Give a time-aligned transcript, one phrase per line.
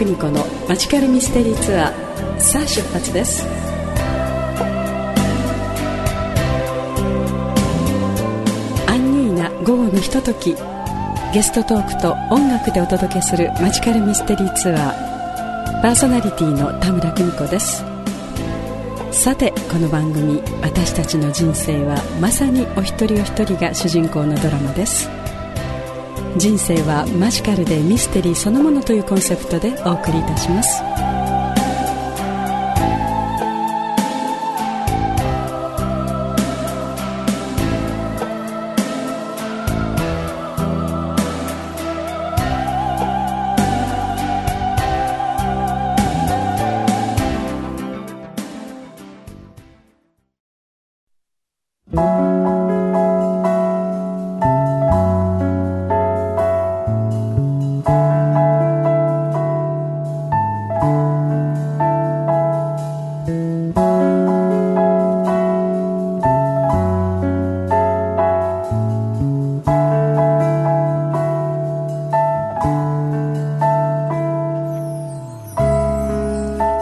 [0.00, 3.46] 邦子のマジカルミステリーツアーさあ出発です。
[8.86, 10.56] アンニュイな午後のひととき
[11.34, 17.84] ゲストトークと音楽でお届けするマジカルミステリーツアーパーソナリティの田村久美子です。
[19.12, 25.10] さてこの番組「私たちの人生はまさにお一人お一人が主人公のドラマです。
[26.36, 30.99] 人生はマジカルでミステリーそのものというコンセプトでお送りいたします。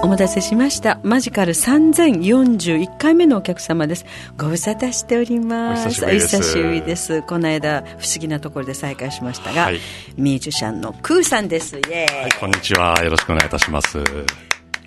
[0.09, 1.01] お待たせしました。
[1.03, 4.07] マジカル3041回目のお客様です。
[4.39, 6.03] ご無沙汰しております。
[6.03, 7.21] お久しぶりです。
[7.21, 9.81] この間不思議なところで再会しましたが、はい。
[10.17, 11.77] ミュージシャンのクーさんです。
[11.77, 12.99] イエーイ、はい、こんにちは。
[13.05, 13.93] よろしくお願いいたします。
[13.93, 14.05] そう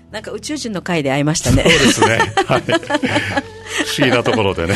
[0.10, 1.66] なんか宇宙人の会で会いましたね。
[1.66, 2.18] ですね。
[2.48, 2.64] はい。
[3.92, 4.76] 不思議なところでね。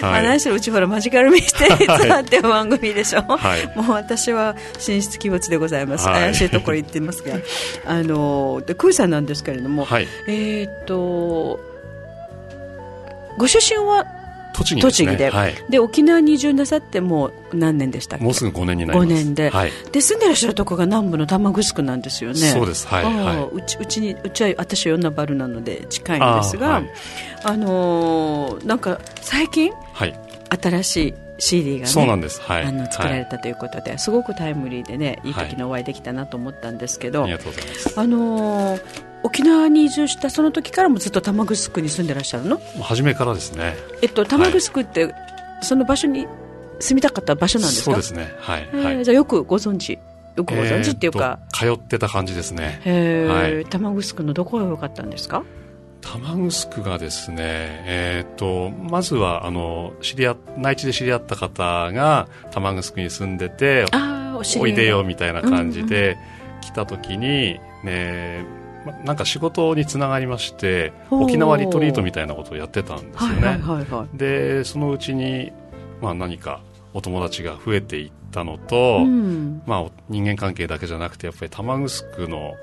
[0.00, 0.24] まあ、はい。
[0.24, 3.66] 何しろうちほらマジカルミステリーツアーって番組でしょ、はい。
[3.76, 6.20] もう私は神出鬼没でございます、はい。
[6.22, 7.36] 怪しいところ行ってますが。
[7.86, 10.08] あのでクーさんなんですけれども、はい。
[10.28, 11.60] えーっと
[13.38, 14.04] ご出身は
[14.58, 14.82] 栃木で。
[14.82, 15.54] 栃木で,、はい。
[15.68, 18.24] で沖縄に移住なさってもう何年でしたっけ？
[18.24, 19.10] もうすぐ5年になります。
[19.10, 19.72] 5年で,、はい。
[19.92, 26.82] で住んでらっしゃるところが南部の玉城なんですよねそうですはいああはいうちうちにうちは私は与那原なので近いんですがあ,、
[27.44, 30.18] あはいのーなんか最近はい。
[30.50, 32.40] 新しい CD がねそうなんです。
[32.40, 32.62] はい。
[32.64, 38.00] あの作られはいたということで、すごくタイムリーでねいい時にお会いできたなと思ったんですけど、ありがとうございます。
[38.00, 43.76] あのー沖縄に移住したその時からもずっと玉城に住んでらっしゃるの、初めからですね。
[44.02, 45.14] えっと、玉城って、
[45.62, 46.26] その場所に
[46.78, 47.90] 住みたかった場所なんですか？
[47.90, 48.32] そうですね。
[48.38, 48.60] はい。
[48.62, 49.04] へーはい。
[49.04, 49.98] じゃあよくご存知
[50.36, 52.80] よくご存知っていうか、えーと通ってた感じですね。
[52.84, 55.42] へーはい玉城のどこが良かったんですか？
[56.00, 66.16] 玉城がですね、えっ、と、まずは、あの、知り合っ、内地で知り合った方が玉城に住んでて、ああおいでよみたたいな感じで
[66.60, 68.44] 来た時に、ね、
[68.84, 74.16] まなんか仕事につながりまして沖縄リトリートみたいなことをやってたんですよね、はいはいはいはい。
[74.16, 75.52] でそのうちに、
[76.00, 76.60] まあ、何か
[76.94, 79.62] お友達が増えていったのと、うん。
[79.66, 82.54] まあ、人間関係だけじゃなくてやっぱり玉城の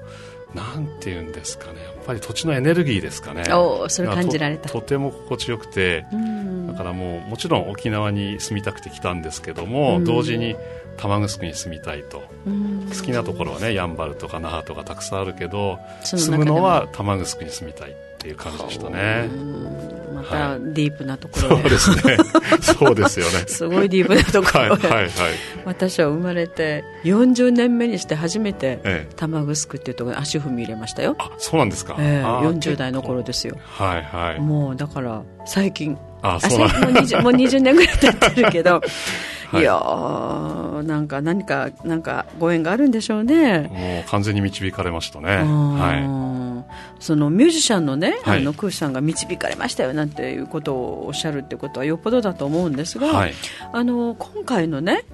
[0.54, 3.42] なんていうんですかねやっぱり土地のエネルギーですかね。
[3.54, 4.70] おーそれ感じられた。
[4.70, 6.68] ととても心地よくてうん。
[6.68, 10.04] だからもうもちろん沖縄に住みたくて来たんですけども、うん。
[10.06, 10.56] 同時に
[10.98, 12.24] 玉城に住みたいと。
[12.46, 12.88] うん。
[12.90, 19.30] 好きなところはねやんばるとか那覇とかたくさんあるけど住むのは玉城に住みたいっていう感じでしたね。
[19.32, 20.16] うん。
[20.16, 22.18] またはディープなところそうですね。
[22.62, 23.44] そうですよね。
[23.48, 25.12] すごいディープなところで、はいはいはい。
[25.66, 29.14] 私は生まれて40年目にして初めてええ。
[29.16, 33.58] 玉城っていうところに足踏み入れましたよ、あそうなんですか、えー40代の頃ですよ。
[33.64, 34.40] はいはい。
[34.40, 38.82] もうだから最近ああそうなん最近もう 20, もう20年ぐらい経ってるけど、
[39.52, 43.70] はいい、やーなんか何かなんかご縁があるんでしょうね。
[43.72, 45.42] もう完全に導かれましたね。
[45.44, 46.66] うんは
[47.00, 48.40] そのミュージシャンのね、はい。
[48.40, 53.34] あのクーシさんが導かれましたよなんていうことをおっしゃるってことはよっぽどだと思うんですが、いはい。
[53.72, 55.06] あの今回のね、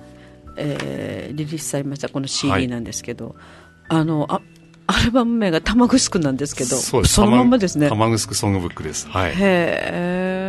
[0.56, 3.36] えーリリースされましたこの CD なんですけど、
[3.90, 4.42] あのあ
[4.88, 7.90] アルバム名が玉城なんですけどそのまんまですね。
[7.90, 9.08] 玉城ソングブックです。
[9.08, 9.32] はい。
[9.32, 10.41] へえ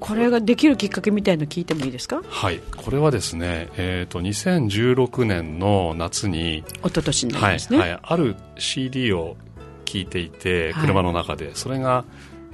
[0.00, 2.22] これができるきっかけみたいの聞いてもいいですか？
[2.28, 9.36] はい、これはですね、えー、と2016年の夏に、一昨年になりはいますね、はい、ある CD を
[9.84, 10.86] 聴いていてはい。
[10.86, 12.04] 車の中で、それが、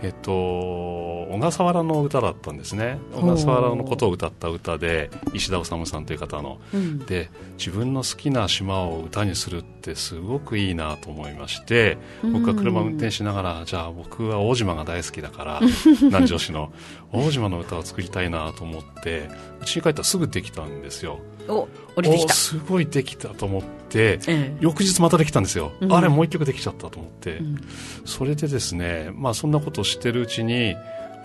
[0.02, 2.98] えっと、小笠原の歌だったんですね。
[3.14, 6.58] 小笠原のことを歌った歌で石田治さんという方の。
[6.74, 6.98] うん。
[7.06, 15.60] で自分の好きな島を歌にするってすごくいいなと思いまして僕は車を運転しながらじゃあ僕は大島が大好きだから
[16.02, 16.72] 南城市の
[17.12, 19.28] 大島の歌を作りたいなと思って
[19.62, 23.66] 家に帰ったらすぐできたんですよお降りてきおた、すごいできたと思って
[23.98, 24.56] ええ。
[24.60, 25.92] 翌日またできたんですよ、うん。
[25.92, 27.60] あれもう一曲できちゃったと思って、うん。
[28.04, 30.74] それでですねまあそんなことをしてるうちに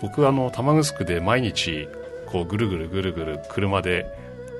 [0.00, 1.88] 僕はあの玉城で毎日
[2.26, 4.06] こうぐるぐるぐるぐる車で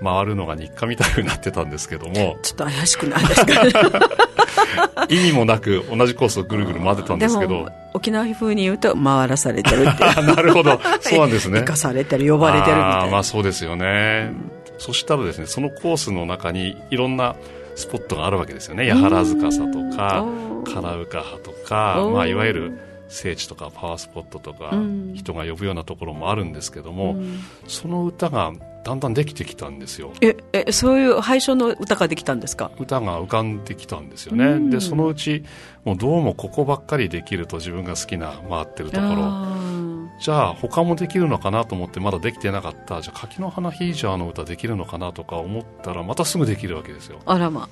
[0.03, 2.37] 回るのが日課みたいになってたんですけども。
[2.43, 3.63] ちょっと怪しくないですか？
[5.09, 7.69] 意味もなく同じコースをぐるぐる回ってたんですけど。
[7.95, 10.81] 沖縄風に言うと回らされてるって なるほど。
[11.01, 11.61] そうなんですね。
[11.65, 13.07] 生かされてる呼ばれてるみたいな。
[13.11, 14.51] まあそうですよね、うん、
[14.83, 17.37] そしたらですねそのコースの中にいろんな
[17.77, 18.91] スポットがあるわけですよね。
[18.91, 20.27] 八原塚さとか
[20.65, 24.73] 唐ウカハとか、まあ、いわゆる聖地とかパワースポットとか、
[25.15, 27.39] 人が呼ぶようなところもあるんですけども、うん、
[27.69, 28.53] その歌が
[28.85, 30.13] だんだんできてきたんですよ。
[30.21, 32.71] ええそういう配唱の歌ができたんですか？
[32.79, 35.45] 歌が浮かんできたんですよね、うん、でそのうち
[35.85, 39.73] もうどうもここばっかりできると自分が好きな回ってるところ。
[40.21, 43.01] じゃあ他もできるのかなと思ってまだできてなかった。
[43.01, 47.19] じゃあ柿の花ヒージャーの歌できるのかなとか思ったらまたすぐできるわけですよ。
[47.25, 47.69] あらま。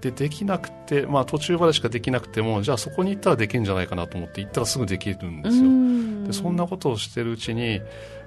[0.00, 6.26] でできなくて、まあ、途中までしかできなくてもじゃあそこに行ったらできるんじゃないかなと思って行ったらすぐできるんですよ。
[6.26, 7.80] でそんなことをしてるうちに、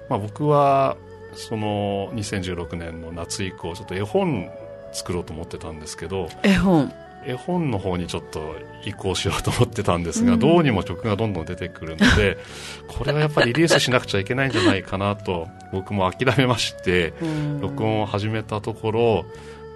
[0.08, 0.96] まあ、僕は
[1.36, 4.50] その2016年の夏以降ちょっと絵本
[4.92, 6.92] 作ろうと思ってたんですけど絵本。
[7.28, 8.54] 絵本の方にちょっと
[8.84, 12.38] 移行しようと思ってたんですが、うん、どうにも曲がどんどん出てくるので
[12.86, 17.12] これはやっぱりリリースしなくちゃいけないんじゃないかなと僕も諦めまして、
[17.60, 19.26] 録音を始めたところ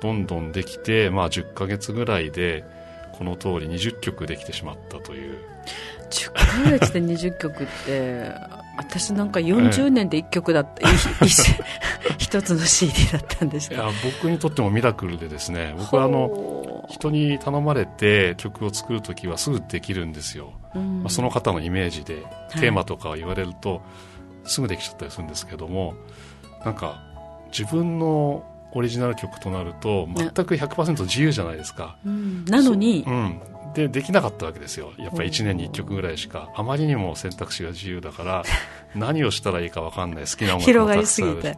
[0.01, 2.65] どんどんできて、まあ、10ヶ月ぐらいで
[3.13, 5.37] この通り20曲できてしまったという。
[6.11, 8.33] 10ヶ月で20曲って
[8.81, 11.27] 私なんか40年で1曲だった、ええ、
[12.19, 22.23] 一つの CD だったんですいや僕にとってもミラクルでですね僕はあの人に頼まれて曲を作る時はすぐできるんですよ、うん、まあ、その方のイメージで
[22.53, 23.83] テーマとかを言われると、
[24.45, 25.95] すぐできちゃったりするんですけども
[26.65, 27.03] なんか
[27.53, 33.41] 自分のオリジナル曲となると全く100%自由じゃないですか、うん、なのに、うん、
[33.75, 34.93] でできなかったわけですよ。
[34.99, 36.51] やっぱり1年に1曲ぐらいしか。
[36.55, 38.45] あまりにも選択肢が自由だから
[38.95, 40.25] 何をしたらいいか分かんない。
[40.25, 41.57] 好きな音楽もたくさんあるし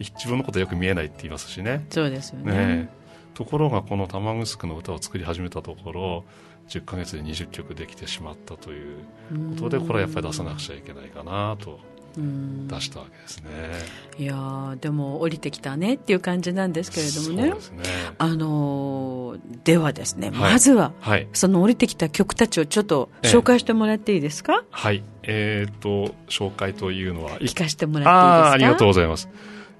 [0.00, 1.84] 自分のことよく見えないって言いますしね。
[1.90, 2.88] そうですよね、ね、
[3.34, 6.24] ところがこの玉城の歌を作り始めたところ
[6.68, 8.96] 10か月で20曲できてしまったという
[9.54, 11.78] ことでこれはやっぱり出さなくちゃいけないかなと
[12.16, 13.50] 出したわけですね。
[14.18, 17.50] いやでも降りてきたねっていう感じなんですけれどもね。
[17.50, 17.54] ね
[18.18, 24.64] あのではですね、はい、まずは、はい、その降りてきた曲たちをちょっと紹介してもらっていいですか？
[24.70, 25.02] はい。
[25.24, 28.52] えっ、ー、と紹介というのは聞かせてもらっていいですか？
[28.52, 29.28] ありがとうございます。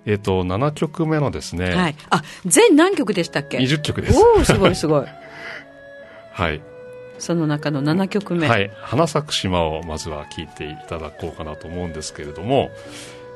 [0.06, 1.74] えっ、ー、と7曲目のですね。
[1.74, 1.96] はい。
[2.10, 4.18] あ全何曲でしたっけ？20曲です。
[4.18, 5.06] おおすごいすごい。
[6.32, 6.60] はい。
[7.18, 8.48] その中の7曲目。
[8.48, 8.70] はい。
[8.80, 12.70] 花咲く島をまずは聴いていただこうかなと思うんですけれども、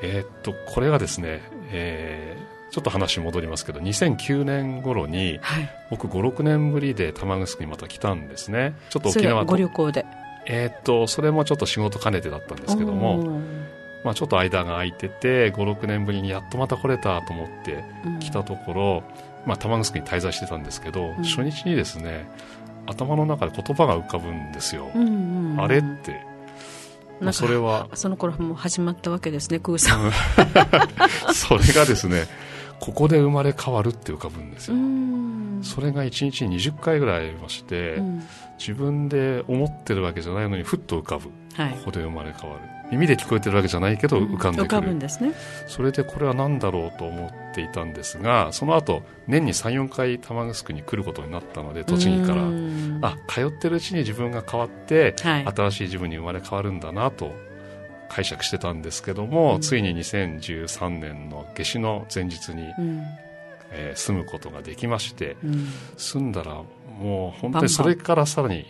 [0.02, 1.40] えー、っと、これがですね、
[1.70, 8.75] えー、ちょっと話戻りますけど、2009年頃に、はい、僕5、6年ぶりで玉城にまた来たんですね。
[8.90, 10.04] ちょっと沖縄ご旅行で。
[10.46, 13.40] えー、っと、それもちょっと仕事兼ねてだったんですけども、
[14.04, 17.84] まあ、ちょっと間が空いてて、5、6年ぶりにやっとまた来れたと思って
[18.20, 19.02] 来たところ、
[19.42, 22.26] うん、まあ、玉城に滞在してたんですけど、うん、初日にですね、
[22.88, 26.26] 頭の中で言葉が浮かぶんですよ、うんうんうん、あれって。
[27.20, 27.88] まあ、それは。
[27.94, 30.12] その頃もう始まったわけですね空さん。
[31.35, 32.26] それがですね
[32.81, 34.76] ここで生まれ変わるって浮かぶんですよ。
[35.62, 38.23] それが1日に20回ぐらいありまして、うん、
[38.58, 45.33] 自分で思ってるわけじゃないのにふっと浮かぶ、はい、ここで生まれ変わる耳で聞こえてるわけじゃないけど浮かんでくる、うん、浮かぶんですね。
[45.66, 52.42] それでこれは何だろうと思っていたんですがその後年に34回玉城に来ることになったので栃木から。
[53.00, 57.33] あ通ってるうちに自分が変わって、はい、新しい自分に生まれ変わるんだなと
[58.09, 63.02] 解釈してたんですけども、うん、ついに2013年の夏至の前日に、うん、
[63.71, 66.62] えー、住むことができまして、うん、住んだら
[66.99, 68.66] もう本当にそれからさらに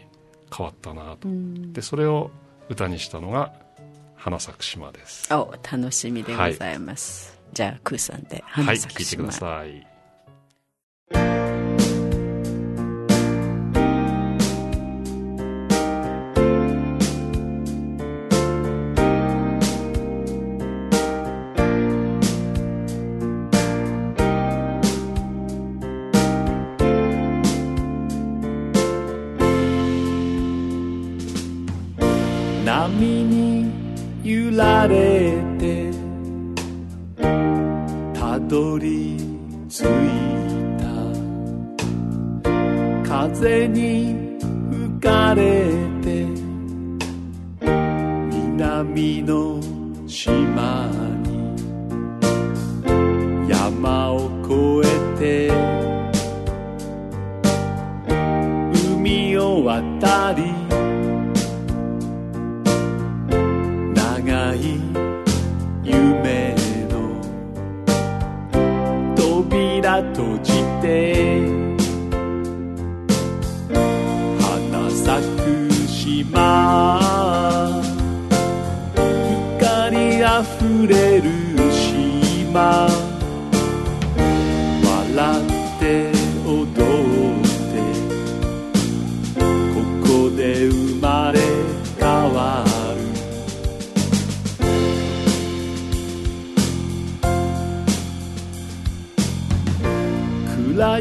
[0.55, 1.29] 変わったなと、
[1.73, 2.31] でそれを
[2.69, 3.55] 歌にしたのが
[4.19, 5.33] 花咲く島です。
[5.33, 11.48] お楽しみでございます、はい、じゃあクーさんで花咲く島、はい、聞いてください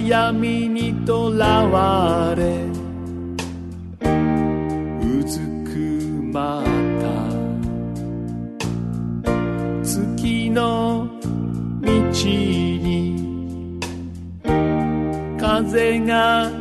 [0.08, 2.64] 闇にとらわれ
[5.02, 5.78] うずく
[6.32, 7.08] まった。
[9.84, 11.10] 月の
[11.82, 11.90] 道
[12.26, 13.80] に
[15.38, 16.57] 風が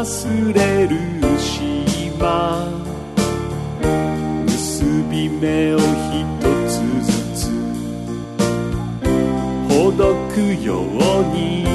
[0.00, 0.96] 忘れる
[1.38, 2.66] 島。
[4.46, 5.82] 結び目を一
[6.66, 7.50] つずつ。
[9.68, 10.84] ほどくよう
[11.34, 11.66] に。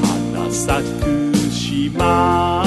[0.00, 2.61] 花咲く島。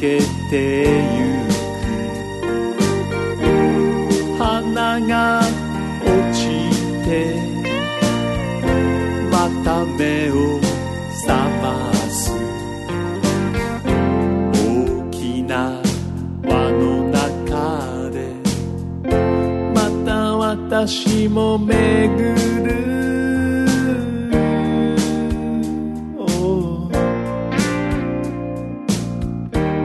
[0.00, 1.19] かけ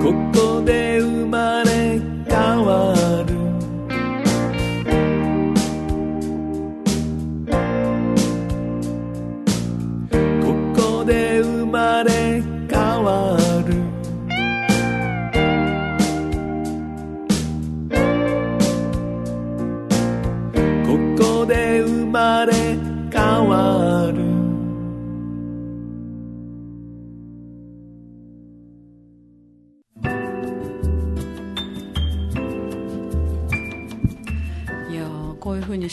[0.05, 0.44] ここ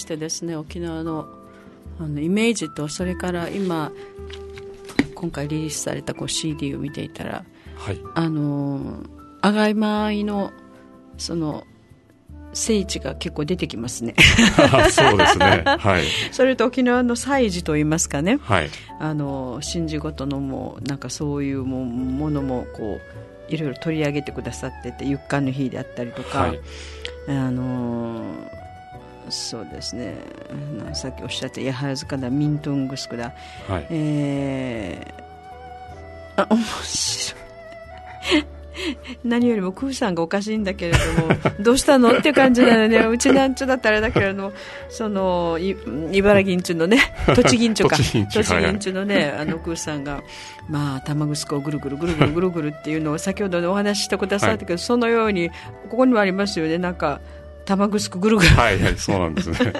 [0.03, 1.27] してですね沖縄の
[1.99, 3.93] あのイメージとそれから今
[5.15, 7.45] 今回リリースされたこう CD を見ていたら
[7.77, 8.01] はい。
[8.15, 10.53] あのー赤い米の
[11.19, 11.65] その
[12.53, 14.15] 聖地が結構出てきますね。
[14.93, 15.65] そうですね。
[15.67, 16.05] はい。
[16.31, 18.39] それと沖縄の祭事といいますかね。
[18.41, 18.71] はい。
[19.01, 23.01] あの神事ごとのもうなんかそういうもものもこ
[23.51, 26.61] ういろいろ取り上げてくださってて、ゆっかんの日であったりとか、はい。
[27.27, 28.62] あのー
[29.29, 30.15] そうですね、
[30.79, 33.33] なさっきおっしゃった、ヤハラズカだ、ミントングスクだ、
[33.69, 33.87] はい。
[33.91, 37.43] えー、あ、面白い。
[39.25, 42.19] 何よりもクーさんがおかしいんだけれども、 どうしたの？
[42.19, 44.53] っていう感じなので、うちなんちゅだったらあれだけれども、
[44.89, 45.77] その、い
[46.13, 46.99] 茨城んちゅのね、
[47.35, 50.23] 栃木んちゅか、栃木んちゅのね、あのクーさんが、
[50.69, 55.51] まあ、玉ぐすこをぐるぐるぐるぐるぐるぐるっていうのを先ほどお話ししてくださったけど、そのように、
[55.91, 57.21] ここにもありますよね、なんか、
[57.65, 58.51] 玉ぐすこぐるぐる。
[58.51, 59.73] はいはいそうなんですね。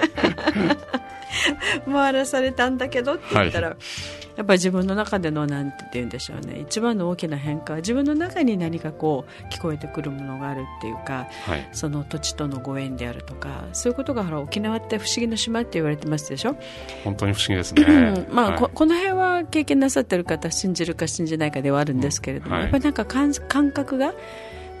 [1.91, 3.75] 回らされたんだけどって言ったら、
[4.35, 6.59] やっぱり自分の中でのなんて言うんでしょうね。
[6.59, 11.69] 一番の大きな変化は自分の中に何かこう聞こえてくるものがあるっていうかはい。
[11.71, 16.55] その土地とのご縁であるとかそういうことがほら沖縄って不思議の島って言われてますでしょ、
[17.03, 17.83] 本当に不思議ですね。
[17.83, 18.33] うん。
[18.33, 18.59] まあはい。
[18.59, 22.63] ここの辺は経験なさってる方信じるか信じないかではあるんですけれども、はい。
[22.63, 24.13] やっぱりなんか感感覚が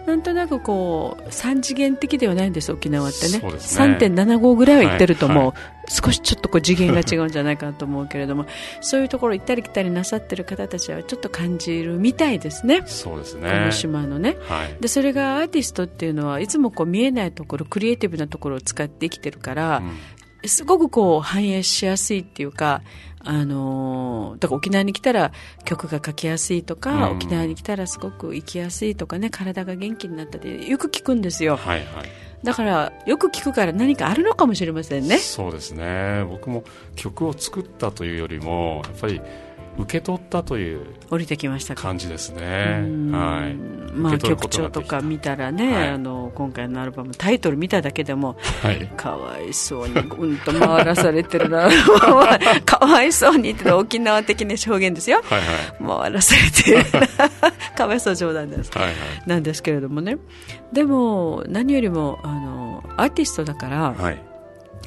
[0.05, 3.39] なんとなくこう3次元的ではないんです沖縄ってね。
[3.39, 3.49] ね。
[3.49, 5.53] 3.75ぐらいは行ってるともう、はい。
[5.89, 8.45] 少しちょっとこう次元が違うんじゃないかなと思うけれども
[8.79, 12.83] そういうところ行ったり来たりなさってる方たちはちょっと感じるみたいですね。
[12.85, 13.49] そうですね。
[13.49, 14.37] この島のね。
[14.43, 14.77] はい。
[14.79, 20.49] でそれがアーティストっていうのはいつもこう見えないところクリエイティブなところを使って生きてるから、うん。
[20.49, 22.81] すごくこう反映しやすいっていうか、
[23.23, 25.31] あのーだから沖縄に来たら
[25.63, 31.57] 曲が書きやすいとか、うん沖縄に来たらすごく生きやすいとかね、体が元気になったってよく聞くんですよ。
[31.57, 32.09] はいはい
[32.43, 35.17] だからよく聞くから何かあるのかもしれませんね。
[35.17, 36.65] そうですね僕も
[36.97, 39.21] 曲を作ったというよりもやっぱり
[39.77, 41.83] 受け取ったという降りてきましたか。
[41.83, 42.79] 感じですね。
[42.81, 43.11] うん。
[43.11, 43.55] はい。
[43.95, 45.87] まあ曲調とか見たらね、はい。
[45.89, 48.87] あの今回のアルバムタイトル見ただけでもはい。
[48.95, 51.69] かわいそうにうんと回らされてるな。
[52.65, 55.21] かわいそうにって沖縄的な表現ですよ。
[55.23, 56.01] はいはい。
[56.03, 57.07] 回らされてる
[57.75, 58.71] かわいそう冗談です。
[58.77, 58.93] はいはい。
[59.25, 60.17] なんですけれどもね。
[60.71, 64.21] でも何よりもあのアーティストだから、はい。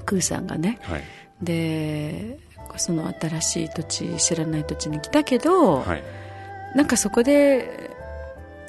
[0.05, 0.78] クーさんがね。
[0.83, 1.05] はい。
[1.43, 2.38] で
[2.77, 6.03] その新しい土地知らない土地に来たけど、はい。
[6.75, 7.91] なんかそこで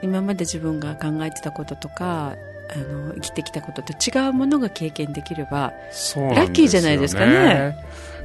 [0.01, 2.35] 今まで自分が考えてたこととか
[2.69, 5.73] あの生きてきたことと違うものが経験できれば
[6.35, 7.75] ラッキーじゃないですかね。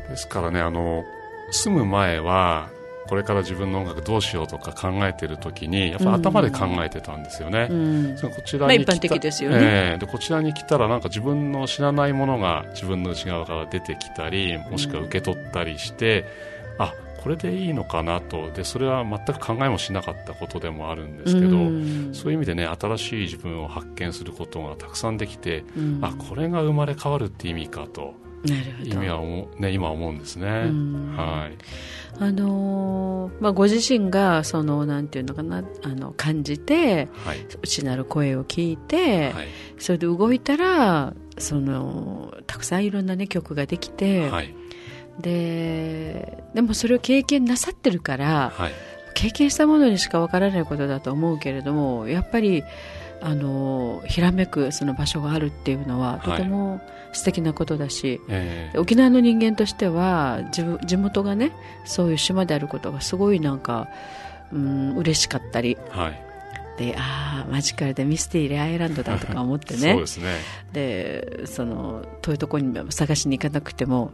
[0.08, 1.04] ですからねあの
[1.50, 2.70] 住む前は
[3.12, 8.16] これから自分の音楽どうしようとか考えてる時にやっぱり頭で考えてたんですよね、うん。
[8.16, 9.58] こちらに来たまあ一般的ですよね。
[9.60, 9.98] ええ。
[9.98, 16.24] でこちらに来たらなんか自分の知らないものが自分の内側から出てきたりもしくは受け取ったりして、
[16.78, 18.50] あこれでいいのかなと。
[18.50, 22.14] でそれは全く考えもしなかったことでもあるんですけど、うん。
[22.14, 25.98] そういう意味でね新しい自分を発見することがたくさんできて、うん。
[26.00, 31.16] あこれが生まれ変わるって意味かと意味は思う、ね、今思うんですね、ん。
[31.16, 31.56] はい。
[32.18, 37.46] あのーまあ、ご自身がそのなんていうのかなあの感じてはい。
[37.62, 39.48] 内なる声を聞いて、はい。
[39.78, 44.54] それで動いたらそのたくさんいろんな、ね、曲ができて、はい。
[45.20, 48.72] ででもそれを経験なさってるからはい。
[49.14, 52.64] 経験したものにしかわからないことだと思うけれどもやっぱり
[53.20, 56.36] あのひらめくその場所があるっていうのははい。
[56.38, 56.80] とても
[57.12, 58.78] 素敵なことだし、ええ。
[58.78, 61.52] 沖縄の人間としては地元がね
[61.84, 63.88] そういう島であることがすごいなんか、
[64.52, 65.76] うん、嬉しかったり。
[65.90, 66.32] はい。
[66.78, 69.92] でああマジカルでミステリーアイランドだとか思ってね。
[69.92, 70.36] そうですね。
[70.72, 74.12] でその遠いところに探しに行かなくても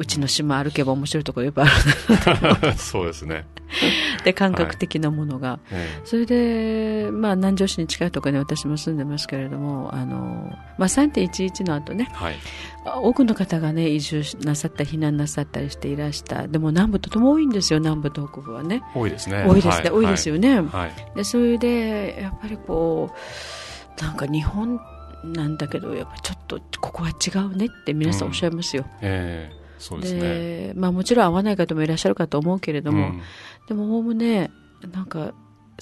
[0.00, 3.44] うちの島歩けば面白いところいっぱいあるそうですね、
[4.24, 12.08] で感覚的なものが、えそれで、まあ、南城市に近いところに私も住んでますけれどもあの、まあ、3.11の後ね。
[12.10, 12.34] えはい。
[13.02, 16.48] 多くの方がね移住なさったり避難なさったりしていらした。
[16.48, 18.82] でも南部とても多いんですよ南部と北部はね。
[18.94, 19.44] 多いですね。
[19.46, 20.92] 多いですね、は多いですよね、はい。
[21.14, 23.10] でそれでやっぱりこ
[23.98, 24.80] うなんか日本
[25.24, 28.28] なんだけどやっぱちょっとここは違うねって皆さん。
[28.28, 30.20] おっしゃいますよ、ええそうですね。
[30.20, 33.22] でまあ、もちろん合わない方もいらっしゃるかと思うけれども、うん。
[33.66, 34.50] でもおおむね
[34.92, 35.32] なんか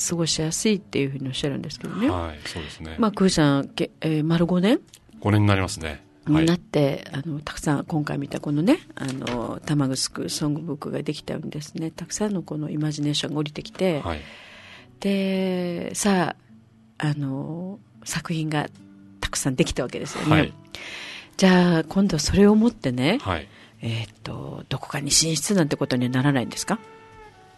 [0.08, 4.80] 過ごしやすいっていうふうにおっしゃるんですけどね、はいそうですね、まあ、クーさん、けえー丸5年
[5.20, 6.04] ？5年になりますね。
[6.24, 6.42] はい。
[6.42, 11.90] になって、あのたくさん今回見たこのねあの玉城ソングブックができたようにですね。
[11.90, 14.20] たくさんのこのイマジネーションが降りてきて、はい。
[15.00, 16.36] でさ
[16.98, 18.68] ああの作品が
[19.20, 20.52] たくさんできたわけですよね、はい。
[21.36, 23.48] じゃあ今度はそれを持ってね、はい
[23.80, 26.78] えーっとどこかに進出なんてことにはならないんですか？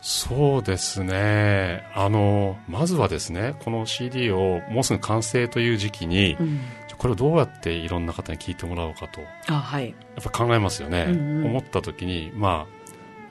[0.02, 1.82] そうですね。
[1.94, 6.60] あのまずはですねこの CD をもうすぐ完成という時期に、うん。
[6.98, 11.46] これをどうやっていろんな方に聞いてもらおうかとやあはい、っぱ考えますよね、うんうん。
[11.46, 12.80] 思った時にまあ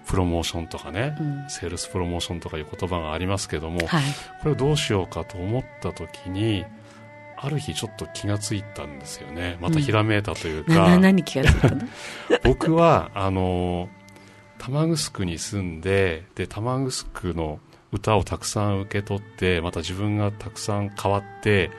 [0.07, 1.49] プロモーションとかね、うん。
[1.49, 4.03] セールスプロモーションとかいう言葉がありますけども、はい。
[4.41, 6.65] これをどうしようかと思った時に
[7.41, 9.57] ある日ちょっと気がついたんですよね。
[9.61, 11.81] またひらめいたというか、なな何気がついたの？
[12.43, 13.89] 僕はあの
[14.57, 17.59] 玉城に住んでで玉城の
[17.91, 21.71] 歌をたくさん受け取ってまた自分がたくさん変わって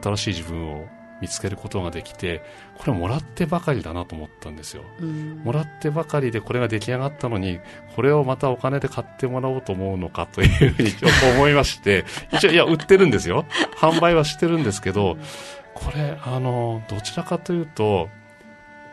[0.00, 0.86] 新しい自分を
[1.20, 2.42] 見つけることができて
[2.78, 4.84] これもらってばかりだなと思ったんですよ。
[5.00, 5.42] うん。
[5.44, 7.60] もらってばかりでこれが出来上がったのに
[7.94, 10.92] これをまたお金で買ってもらおうと思うのかというふうに
[11.36, 13.44] 思いまして 一応いや売ってるんですよ。
[13.76, 15.18] 販売はしてるんですけど
[15.74, 18.08] これあのどちらかというと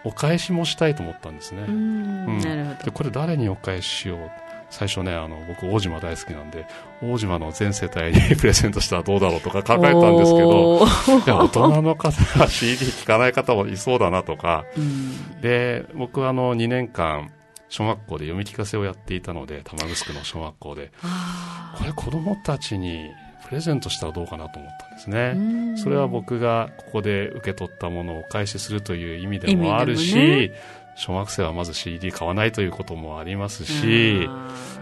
[0.03, 1.73] お返しもしたいと思ったんですね、うん。
[1.73, 2.39] うん。
[2.39, 2.83] なるほど。
[2.85, 6.65] でこれ誰にお返ししよう最初ねあの僕大島大好きなんで
[7.01, 14.65] 大島の全世帯に プレゼントしたらどうだろうとか考えたんですけどいや大人の方は CD 聴かない方もいそうだなとか。
[14.77, 15.41] うん。
[15.41, 17.31] で僕はあの2年間
[17.69, 20.91] 小学校で読み聞かせをやっていたので玉城の小学校で。
[21.03, 23.11] あこれ子供たちに
[23.47, 25.77] プレゼントしたらどうかなと思ったんですね。
[25.77, 30.51] それは僕がここで受け取ったものをお返しするという意味でもあるし、ね、
[30.97, 34.27] 小学生はまず CD 買わないということもありますし、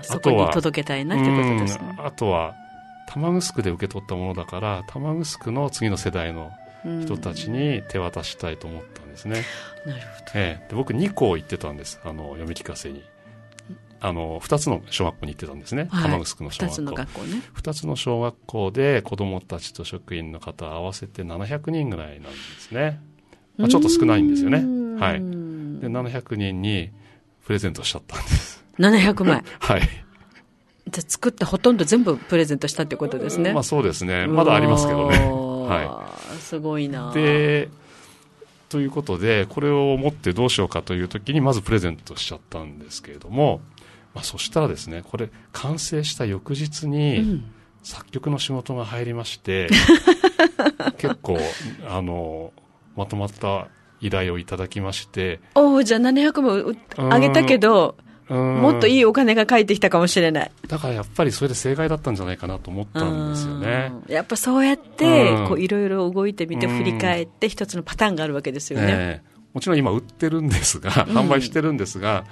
[0.10, 1.96] あとは届けたいなってことですね。
[2.00, 2.56] あとは
[3.08, 6.52] 玉城で受け取ったものだから玉城の次の世代の
[7.04, 9.44] 人たちに手渡したいと思ったんですね。
[9.86, 12.00] なるほど、ええ、で僕2校行ってたんです。
[12.06, 13.04] あの読み聞かせに。
[14.00, 16.76] あの2つの小学校に行ってたんですね、はい、玉城の小学校。
[16.76, 17.42] 2つの学校ね。
[17.56, 23.02] 2つの小学校で子どもたちと職員の方合わせて700人ぐらいなんですね、
[23.58, 24.64] まあ、ちょっと少ないんですよね。
[25.00, 25.45] はい
[25.92, 26.92] で700人に
[27.46, 28.64] プレゼントしちゃったんです。
[28.80, 29.44] 700枚。
[29.60, 29.82] はい。
[30.90, 33.54] じゃ作ってほとんど全部プレゼントしたってことですね。
[33.54, 34.28] まあそうですね。
[34.28, 35.18] まだありますけどね。
[35.68, 36.40] はい。
[36.40, 37.12] すごいな。
[37.14, 37.70] で
[38.70, 43.62] ということでこれを持ってどうしようかという時にまずプレゼントしちゃったんですけれども
[44.16, 47.44] まあ、そしたらですねこれ完成した翌日に
[47.84, 51.38] 作曲の仕事が入りまして、うん、結構
[51.88, 52.54] あの
[52.96, 53.68] まとまった
[54.02, 55.40] 依頼をいただきまして。
[55.56, 56.76] おおじゃあ700も
[57.12, 57.96] あげたけど
[58.30, 60.52] もっといいお金が返ってきたかもしれない。
[60.68, 63.94] だからやっぱりそれで正解だったんじゃないかなと思ったんですよね。
[64.08, 69.22] やっぱそうやっていろいろ動いてみて振り返って一つのパターンがあるわけですよね、え。
[69.24, 72.26] ー、もちろん今売ってるんですが販売してるんですが、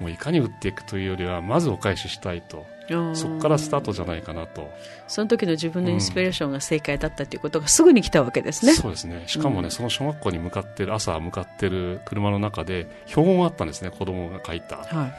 [0.00, 2.66] もういかに売っていくというよりはまずお返ししたいと
[3.14, 4.70] そこからスタートじゃないかなと。
[5.06, 9.22] その時の自分のインスピレーションが正解だったということがすぐに来たわけですね、そうですね。
[9.26, 13.90] しかもね、うん、その小学校に向かってる朝向かってる車の中で標語があったんですね。
[13.90, 15.12] 子供が書いた、はい。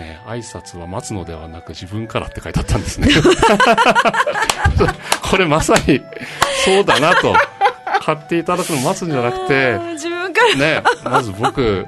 [0.00, 3.08] えー、挨拶は待つのではなく自分からって書いてあったんですね。
[5.22, 6.00] これまさに
[6.64, 7.34] そうだなと。
[8.00, 10.56] 買っていただくの待つんじゃなくて自分から。
[10.56, 11.86] ねまず僕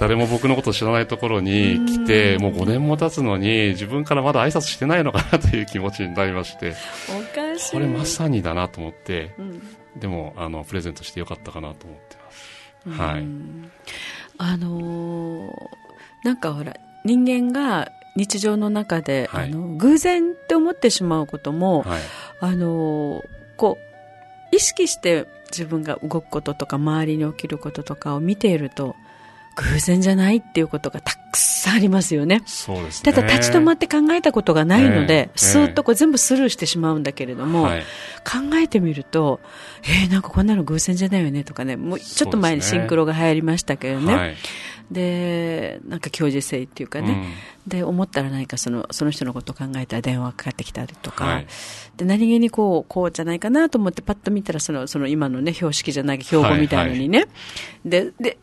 [0.00, 6.74] 誰も僕のことを知らないところに来て、もう5年も経つのに、自分からまだ挨拶してないのかなという気持ちになりまして、
[7.10, 7.72] おかしい。
[7.72, 9.62] これまさにだなと思って、うん、
[10.00, 12.16] でも、あの、プレゼントしてよかったかなと思って
[12.86, 13.02] ます。
[13.02, 13.26] はい。
[14.38, 22.00] あのー、なんかほら、人間が日常の中で、はい、あの偶然って思ってしまうことも、はい、
[22.40, 23.22] あの
[23.56, 23.78] こ
[24.52, 28.96] う意識して自分が動くこととか周りに起きることとかを見ていると
[29.60, 32.42] 偶然じゃないっていうことがたくさんありますよね。
[32.46, 33.12] そうですね。
[33.12, 37.80] ただ立ち止まって考えたことがないので、えー、スーッとこう全部スルーしてしまうんだけれども、はい、
[38.24, 39.40] 考えてみると、
[39.82, 44.14] えー、なんかこんなの偶然じゃないよねとかね、もうちょっと前にシンクロが流行りましたけどね。
[44.14, 44.36] はい。
[44.90, 47.12] でなんか教授性っていうかね、
[47.64, 51.46] うん、で思ったら何かそのその人のことを考えたら電話かかってきたりとか、はい、
[51.96, 57.32] で何気にこうこうじゃないかなと思ってパッと見たらそのその今のね標識じゃない標語みたいのにね、はいは
[57.86, 58.38] い、でで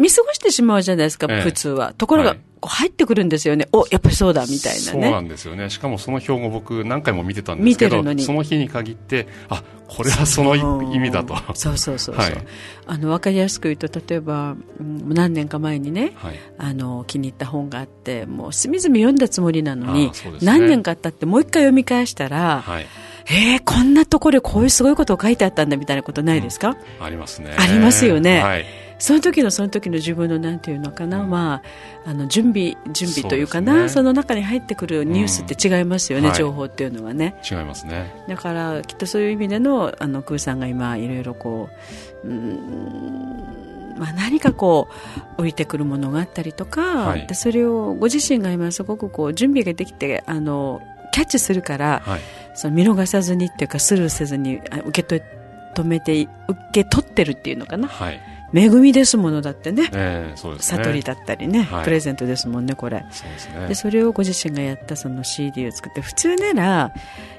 [0.00, 1.92] 見過ごしてしまうじゃないですか、ええ、普通は。
[1.92, 3.68] ところが、はい、こう入ってくるんですよね。
[3.72, 4.82] お、やっぱりそうだ、みたいなね。
[4.82, 5.68] そうなんですよね。
[5.68, 11.36] しかもその標語僕何回も見てたんですけど、その日に限って、あ、これはその意味だと。
[11.54, 12.16] そうそうそうそう。
[12.16, 12.46] はい、
[12.86, 22.86] あの、わかりやすく言うと、例えば、うん、何年か前にね、はい、あの、気に入った本があって、もう隅々読んだつもりなのに、ね、何年か経ってもう一回読み返したら、はい
[23.26, 27.54] えー、こんなところでこういうすごいことを書いてあったんだみたいなことないですか、うん、ありますね。
[27.58, 28.42] ありますよね。
[28.42, 31.62] はいその時のその時の自分のなんていうのかな、うん、ま
[32.04, 37.34] あ、あの準備準備というかな、ね、その中に入ってくるニュースって違いますよね、うん、情報っていうのはね。
[37.50, 38.24] 違いますね。
[38.28, 41.70] だからきっとそういう意味でのあの空さんが今いろいろこ
[42.22, 44.88] う、うんまあ、何かこ
[45.38, 50.82] う降りてくるものがあったりとか、はい、でそれをご自身が今すごくこう準備ができてあの
[51.12, 52.20] キャッチするから、はい、
[52.54, 55.22] その見逃さずにっていうかスルーせずに受け
[55.74, 56.28] 止めて受
[56.72, 57.88] け取ってるっていうのかな。
[57.88, 58.20] はい
[58.52, 60.58] 恵みですものだってね,、えー、ね。
[60.58, 63.04] 悟りだったりね、はい、プレゼントですもんねこれ。
[63.10, 63.68] そうですね。
[63.68, 66.92] でそれをご自身がやったその CD を作って普通なら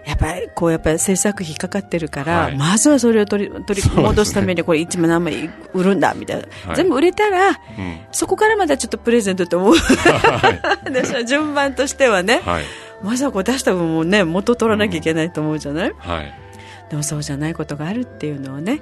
[0.06, 7.56] やっぱりこうやっぱり制作費かかってるから、はい、まずはそれを取り取り戻すためにこれ1枚何枚売るんだみたいな、はい、全部売れたら、うん、
[8.12, 12.64] そこからまたちょっとプレゼントと思う、はい、 順番としてはね、はい、
[13.04, 16.26] まずはこう出した分もね元取らなきゃいけないと思うじゃない、うん、はい。
[16.26, 16.41] で
[16.96, 18.82] もそうじゃないことがあるっていうのをね、ね、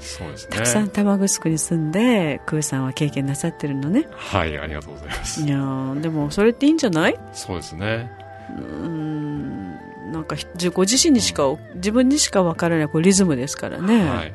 [0.50, 4.08] たくさん玉城に住んでクーさんは経験なさってるのね。
[4.12, 5.42] はいありがとうございます。
[5.42, 5.58] いや
[6.02, 7.20] でもそれっていいんじゃない？
[7.34, 8.12] そうですね。
[8.58, 9.74] うん
[10.12, 10.36] なんか
[10.74, 14.34] ご自身にしか、うん、自分にしか分からないこうリズムですからね、はい、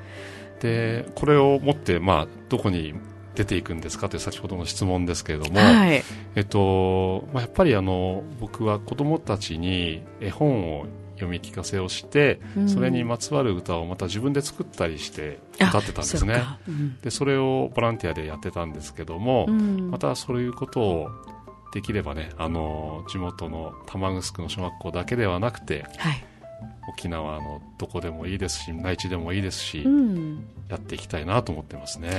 [0.60, 2.94] でこれを持って、まあ、どこに
[3.34, 6.04] 出ていくんですかという先ほどの質問ですけれども、はい、
[6.36, 21.10] えっとまあ、やっぱりあの僕は子どもたちに絵本を読み聞かせをして、うん、それにまつわる歌をまた自分で作ったりして歌ってたんですね、うん、でそれをボランティアでやってたんですけども、うん、またそういうことを
[21.72, 26.24] できればねあの地元の玉城の小学校だけではなくて、はい、
[26.88, 30.46] 沖縄のどこでもいいですし内地でもいいですし、うん。
[30.68, 32.10] やっていきたいなと思ってますね。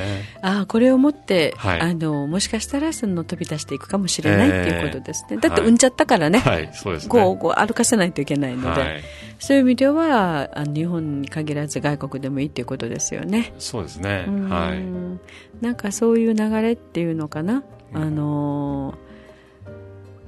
[0.41, 1.81] ああこれを持って、はい。
[1.81, 5.39] あのもしかしたらその飛び出していくかもしれないっていうことですね、えー。
[5.39, 7.10] だって産んじゃったからね、はいそうですね。
[7.10, 9.03] こうこう歩かせないといけないので、はい、
[9.39, 13.53] そういう意味ではあの日本に限らず外国でもいいっていうことですよね。
[13.58, 14.25] そうですね。
[14.27, 14.49] うん。
[14.49, 15.63] はい。
[15.63, 18.93] なんかそういう流れっていうのかな、うんあの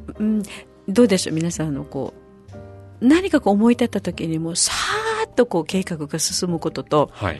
[0.08, 0.44] ーうん、
[0.88, 1.36] どうでしょう？
[1.36, 2.27] 皆さんあのこう
[3.02, 7.40] 何かこう思い立った時にもうさーっとこう計画が進むこととはい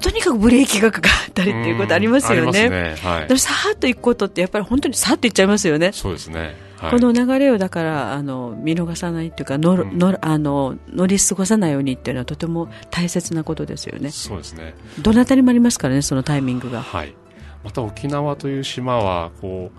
[0.00, 2.68] とにかくブレーキがかかったりっていうことありますよね。
[2.68, 5.92] ねはいさーっと行くことってやっぱり本当にさーっと行っちゃいますよね。
[5.92, 14.10] そうですね、はい、この流れをだからあの見逃さないっていうか乗る、うん乗るあの乗り過ごさないようにっていうのはとても大切なことですよね。
[14.10, 16.82] そうですねどなたにもありますからねそのタイミングが。
[16.82, 17.14] はい、
[17.62, 19.70] また沖縄という島はこ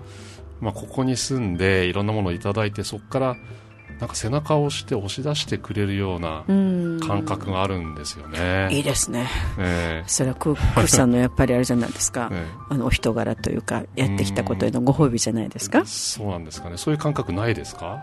[0.62, 3.36] う、まあ、ここに住んでいろんなものをいただいてそこから
[4.02, 8.68] なんか背中を押して押し出してくれるようなうん感覚があるんですよね。
[8.72, 9.28] いいですね。
[9.60, 12.36] えそれはククーさんのやっぱりあれじゃないですか え。
[12.36, 15.80] えあのお人柄というかやってきたことへのご褒美じゃないですか？
[15.80, 15.82] え。
[15.86, 18.00] そうなんですかねそういう感覚ないですか？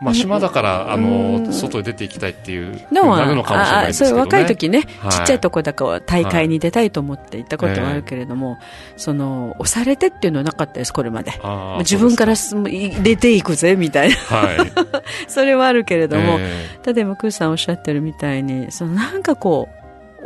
[0.00, 1.44] まあ、島だからあうん。
[1.44, 8.58] の外に出ていきたいっていうのはなるのかもしれないあですけど、ね、そういう若い時ね、はいちっちゃいとこだから大会に出たいと思って行ったことはあるけれども、
[8.96, 11.32] その押されてっていうのはなかったですこれまで。
[11.80, 14.16] 自分からそうす入れていくぜみたいな。
[14.16, 14.72] はい。
[15.28, 16.78] それはあるけれども、え。
[16.82, 19.77] ただ今クーさんおっしゃってるみたいにそのなんかこう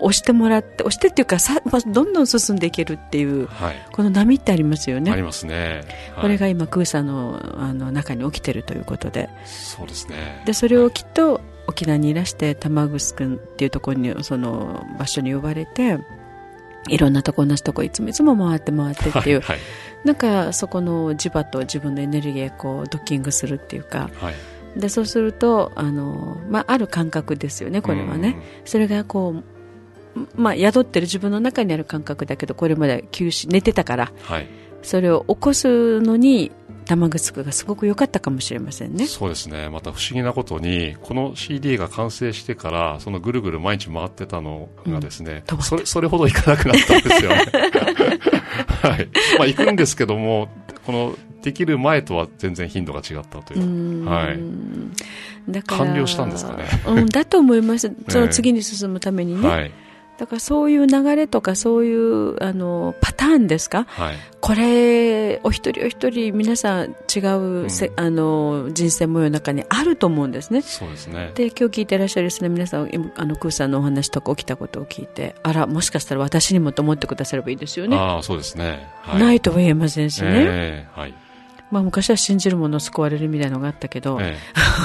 [0.02, 3.86] 押してもらって押してっていうかさ、まあ、どんどん進んでいけるっていうえはい。
[3.92, 5.10] この波ってありますよね。
[5.10, 5.84] ありますね、
[6.14, 6.22] はい。
[6.22, 9.28] これが今クーのあの中に起きてるということで。
[9.44, 10.42] そうですね。
[10.44, 15.98] でそれをきっと沖縄にいらして玉城くんっていうところにその場所に呼ばれて
[16.88, 19.58] いろんなとこ同じとこいつもいつも回って回ってっていう、はい
[20.04, 24.10] なんかそこの磁場と自分のエネルギーがこうドッキングするっていうか。
[24.16, 24.34] はい。
[24.76, 29.44] でそうするとあの、まあ、ある感覚ですよねこれはね、それがこう、
[30.34, 34.46] まあ、宿ってる自分の中にある感覚だけどこれまで休止寝てたからうんはい。
[34.82, 36.50] それを起こすのに
[36.84, 39.06] 玉城がすごく良かったかもしれませんね。
[39.06, 39.68] そうですね。
[39.70, 47.36] また不思議なことにこの CD が完成してからそのぐるぐる毎日回ってたのがですね、うんそれそれほどいかなくなったんですよね。
[48.82, 49.08] はい。
[49.38, 50.48] まあ行くんですけども
[50.84, 53.62] このできる前とは全然頻度が違ったという。
[53.62, 54.04] う、ん。
[54.04, 54.38] はい。
[55.48, 56.64] だから完了したんですかね。
[56.86, 57.92] うん、だと思います。
[58.08, 59.70] その次に進むためにね、はい
[60.22, 63.86] だからそういう流れとかそういうあのパターンですか？
[63.88, 64.16] はい。
[64.40, 67.18] これお一人お一人皆さん違
[67.64, 68.00] うせ、うん。
[68.00, 70.62] あの人生模様の中にあると思うんですね。
[70.62, 71.32] そうですね。
[71.34, 81.14] で今日聞いてらっしゃるですね皆さん今あのクーさんのお話とか起きたことを聞いてあらもしかしたら私にもと思ってくださればいいですよね、ああそうですね、はい、ないとは言えませんしね、ええはい
[81.72, 84.36] まあ、昔は信じるもの救われるみたいなのがあったけど、え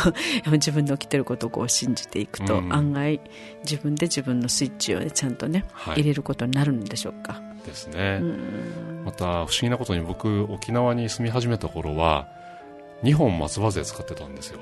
[0.50, 2.74] 自分の起きてることをこう信じていくと、うん。
[2.74, 3.20] 案外
[3.70, 5.96] 自分で自分のスイッチを、ね、ちゃんとね、はい。
[5.96, 9.04] 入れることになるんでしょうか、えですね、うん。
[9.06, 12.30] また不思議なことに僕沖縄に住み始めた頃は
[13.04, 14.60] 2本松葉杖使ってたんですよ。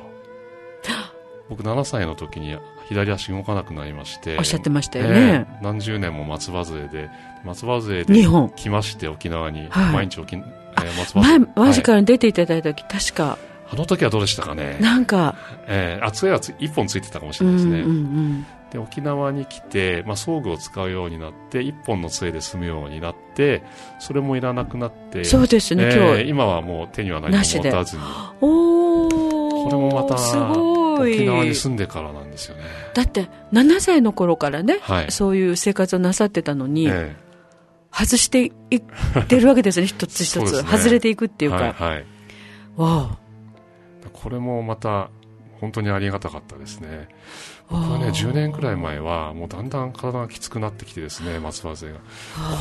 [1.47, 2.57] 僕7歳の時に
[2.89, 7.07] 左足動かなくなりましておっしゃってましたよえね、え何十年も松葉杖で
[7.43, 8.49] 松葉杖日で本。
[8.55, 9.93] 来まして沖縄に、はい。
[9.93, 10.41] 毎日沖、
[10.83, 13.38] えー松葉前杖マジかはいら出ていただいた時、確か。
[13.71, 14.77] あの時はどうでしたかね？
[14.79, 15.35] なんか、
[15.67, 23.63] えー、あ杖はつ1本ついてたかもしうれないですね、んうんうん、で沖縄に来て、まあ、装具を使うようになって1本の杖で済むようになって
[23.99, 26.23] それもいらなくなってそうですね、え今日。
[26.23, 28.03] ー今はもう手には何もなしで持たずに。
[28.41, 29.35] おー。
[29.65, 31.15] これもまたすごい。
[31.15, 32.63] 沖縄に住んでからなんですよね。
[32.93, 35.11] だって7歳の頃からね、はい。
[35.11, 37.15] そういう生活をなさってたのに、え
[37.97, 38.81] 外していっ
[39.27, 40.69] てるわけですね、 一つ一つ、ね。
[40.69, 42.05] 外れていくっていうか、えはいはい。
[42.75, 43.17] わ
[44.12, 45.10] これもまた
[45.62, 47.08] 本当にありがたかったですね。
[47.69, 51.99] あ僕はねわあ10年くらい前はもうだんだん体がきつくなってきてですね松葉杖が。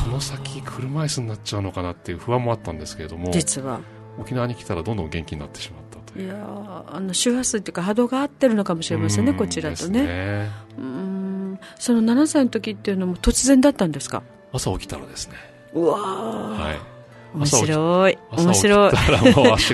[0.05, 3.79] この先車椅子になっちゃうのかなっていう不安もあったんですけれども実は。
[4.17, 6.25] 沖縄に来たらどんどん元気になってしまったという。
[6.25, 10.49] いやーあの周波数っていうか波動が合ってるのかもしれませんね、うんこちらとですね。
[10.77, 11.59] うーん。
[11.77, 14.23] その7歳の時っていうのも突然だったんですか？
[14.55, 15.35] 朝起きたらですね。
[15.73, 16.95] うわー、はい。
[17.35, 18.17] 面白い。
[18.31, 18.93] 面白い。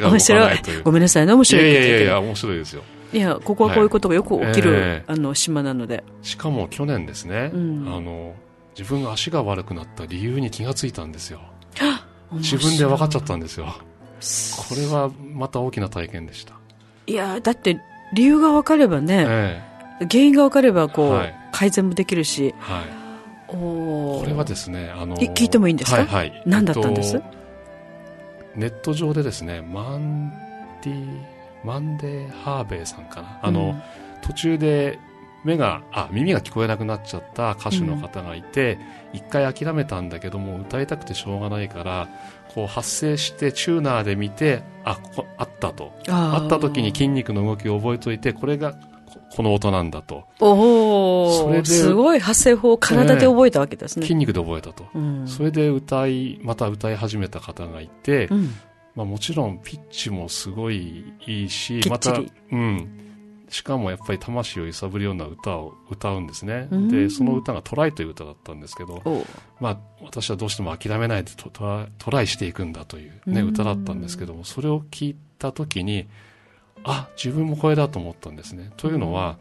[0.01, 2.83] 面白ない ごめんなさいね面白いいやいやいや面白いですよ。
[3.13, 4.81] いやここはこういうことがよく起きる、はい。
[4.81, 6.03] えあの島なので。
[6.23, 7.93] しかも去年ですね、うん。
[7.93, 8.33] あの
[8.77, 11.41] 自分が足が悪くなった理由に気がついたんですよ。
[12.33, 13.65] 自分で分かっちゃったんですよ。
[13.65, 16.53] これはまた大きな体験でした、
[17.07, 17.79] いやだって
[18.13, 19.61] 理由が分かればね、え
[20.11, 21.35] 原因が分かればこう、はい。
[21.51, 23.00] 改善もできるしえはい
[23.51, 25.97] これはですねあのい聞いてもいいんですか？
[25.97, 26.43] はいはい。
[26.45, 27.17] 何だったんです？
[27.17, 27.27] えっと
[28.55, 30.31] ネット上でですねマン
[30.83, 31.21] ディ
[31.63, 33.39] マンデー・ハーベイさんかな。
[33.43, 33.79] あの、
[34.23, 34.97] 途中で
[35.43, 38.79] 目があ耳が聞こえなくなっちゃった歌手の方がいて、
[39.13, 42.09] 一回諦めたんだけども歌いたくてしょうがないから
[42.53, 45.93] こう発声してチューナーで見てあここあったと。
[46.07, 48.75] あった時に筋肉の動きを覚えておいてこれが
[49.31, 50.25] ここの音なんだと。
[50.39, 54.05] おおすごい発声法を体で覚えたわけですね。
[54.05, 55.27] 筋肉で覚えたと、うん。
[55.27, 58.53] それで歌いまた歌い始めた方がいて、うん。
[58.95, 62.13] まあ、もちろんピッチもすごいいいしまた、
[62.51, 62.89] うん、
[63.47, 66.89] しかもやっぱり魂を揺さぶるような歌を歌うんですね、うん。
[66.89, 69.01] でその歌が「トライ」という歌だったんですけど、
[69.61, 73.49] まあ、私はどうしても諦めないでトトライしていくんだという、ね、うん。
[73.49, 76.07] 歌だったんですけどもそれを聞いた時に
[76.83, 78.71] あ自分もこれだと思ったんですね。
[78.77, 79.37] というのは、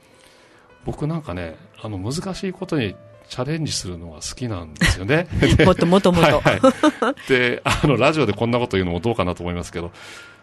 [0.85, 2.95] 僕なんかねあの難しいことに
[3.29, 5.29] チャレンジするのが好きなんですよね。
[5.57, 6.41] で もっともっともっと。
[6.41, 9.93] はいはい、であのラジオでこんなこと言うのもどうかなと思いますけど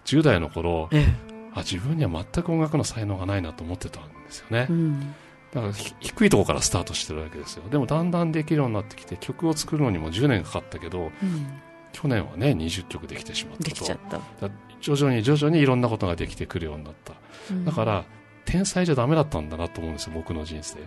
[0.06, 1.06] 10代の頃え
[1.54, 4.68] あ自分には全く音楽の才能がないなと思ってたんですよね。
[4.70, 5.16] えうん。
[5.52, 7.64] だからひ低いところからスタートしてるわけですよ。
[7.70, 11.48] でもだんだんできるようになってきて曲を作るのにも10年かかったけどうん。
[11.94, 13.70] 去年はね20曲できてしまったと。
[13.70, 14.22] できちゃった。
[14.80, 17.14] だ徐々に徐々にいろんなことができてくるようになった。
[17.66, 18.06] だから
[18.46, 20.80] 天才じゃダメだったんだなと思うんですよ僕の人生。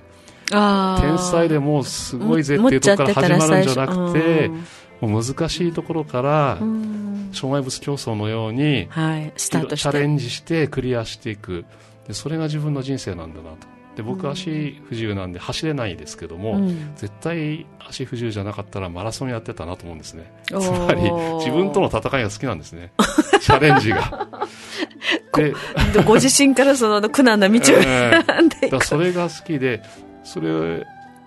[0.51, 4.47] 天才でもうすごいぜっていうところから始まるんじゃなくて
[5.01, 5.11] うん。
[5.13, 7.31] もう難しいところからうん。
[7.33, 9.33] 障害物競争のようにはい。
[9.37, 11.65] チャレンジしてクリアしていく。
[12.07, 16.93] でそれが自分の人生なんだなとで僕足不自由なんで走れないですけども、うん。
[16.97, 20.33] 絶対足不自由じゃなかったらマラソンやってたなと思うんですね。
[20.47, 21.03] つまり
[21.39, 22.93] 自分との戦いが好きなんですね。
[23.41, 24.29] チャレンジが。
[25.35, 25.55] で
[25.93, 28.25] でご自身からその苦難な道を ええ。
[28.27, 28.63] 選んでいく。
[28.63, 29.83] だからそれが好きで
[30.23, 30.87] それ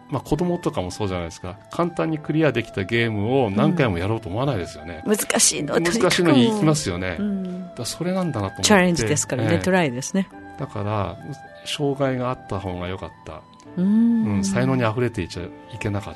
[0.09, 1.57] まあ、子供とかもそうじゃないですか。
[1.71, 5.79] 簡単にクリアできたゲームを何回もやろうと思わないですよね、難しいの。
[5.79, 7.43] 難しいのに行きますよね、だうん。
[7.73, 8.63] からそれなんだなと思って。
[8.63, 9.59] チャレンジですからね、ええ。
[9.59, 10.29] トライですね。
[10.57, 11.17] だから
[11.65, 13.41] 障害があった方が良かった、
[13.77, 14.25] うん。
[14.25, 16.13] うん、才能に溢れていちゃいけなかっ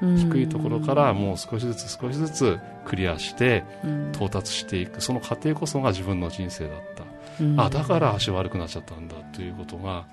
[0.00, 4.12] た、低いところからもう少しずつ少しずつクリアしてうん。
[4.12, 5.00] 到達していく。
[5.00, 7.04] その過程こそが自分の人生だった、
[7.42, 7.60] うん。
[7.60, 10.04] あだから足悪くなっちゃったんだということが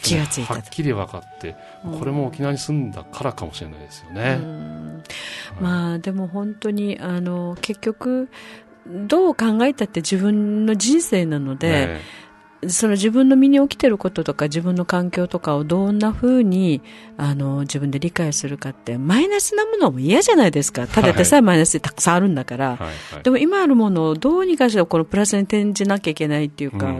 [0.00, 0.48] 気がついた。
[0.48, 1.56] とはっきり分かって
[1.98, 5.02] これも沖縄に住んだからかもしれないですよね、うん。
[5.60, 8.28] まあでも本当にあの結局
[8.86, 12.00] どう考えたって自分の人生なので、ね
[12.66, 16.80] その自分の身に起きてることとか自分の環境とかをどんな風に
[17.16, 20.86] あの自分で理解するかってマイナスなものも嫌じゃないですか。
[20.88, 22.78] ただでさえマイナスでたくさんあるんだから、はい
[23.14, 23.22] はい。
[23.22, 26.94] でも今あるものをどうにかしてこのプラスに転じなきゃいけないっていうか、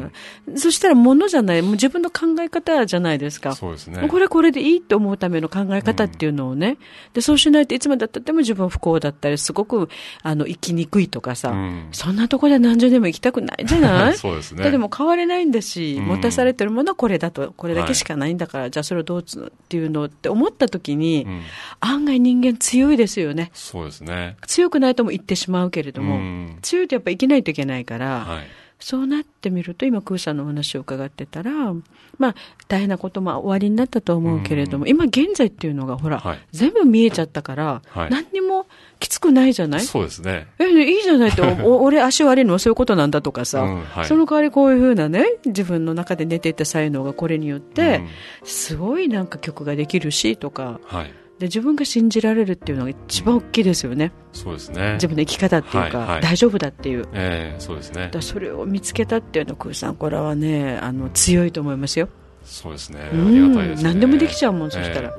[0.57, 3.55] そしたらものじゃないもう自分の考え方じゃないですか。
[3.57, 4.07] そうですね。
[4.09, 6.79] これはこれでいいと思うための考え方っていうのをね、
[7.15, 9.89] でそうしないといつまでだっても自分は不幸だったりすごく
[10.23, 11.89] あの生きにくいとかさ、うん。
[11.93, 14.15] そんなところで何十年も生きたくないじゃない？
[14.19, 14.63] そうですね。
[14.63, 16.05] だってもう変われないんだし、うん。
[16.07, 21.43] 持たされてるものはこれだと、これだけしかないんだから、じゃあそれをどうつっていうのって思った時に、うん。
[21.81, 23.51] 案外人間強いですよね。
[23.55, 24.37] そうですね。
[24.47, 26.59] 強くないとも言ってしまうけれども、うん。
[26.63, 28.47] 強いとやっぱ生きないといけないから、はい。
[28.81, 31.75] そうなってみると、今、クーさんのお話を伺ってたら、
[32.19, 32.35] まあ、
[32.67, 36.39] 大変なことも終わりになったと思うけれども、今現在っていうのが、ほら、はい。
[36.53, 38.11] 全部見えちゃったから、はい。
[38.11, 38.67] 何にも
[38.99, 39.81] きつくないじゃない？
[39.83, 40.49] そうですね。
[40.59, 44.07] え、いいじゃないって、お 俺足悪いのはそういうことなんだとかさ、うんはい。
[44.07, 48.09] その代わりこういうふうなね、自分の中で寝ていた才能がこれによって、うん。
[48.45, 54.13] すごいなんか曲ができるしとか、はいで自分が信じられるっていうのが一番大きいですよね。
[54.33, 57.07] そうですね自分の生き方っていうか、はいはい大丈夫だっていう。
[57.13, 62.09] ええそうですねだそれを見つけたっていうのは、クーさん、これはね、あの強いと思いますよ。
[62.49, 65.13] そうですねあうんりがたいですね何でもできちゃうもんそしたらえ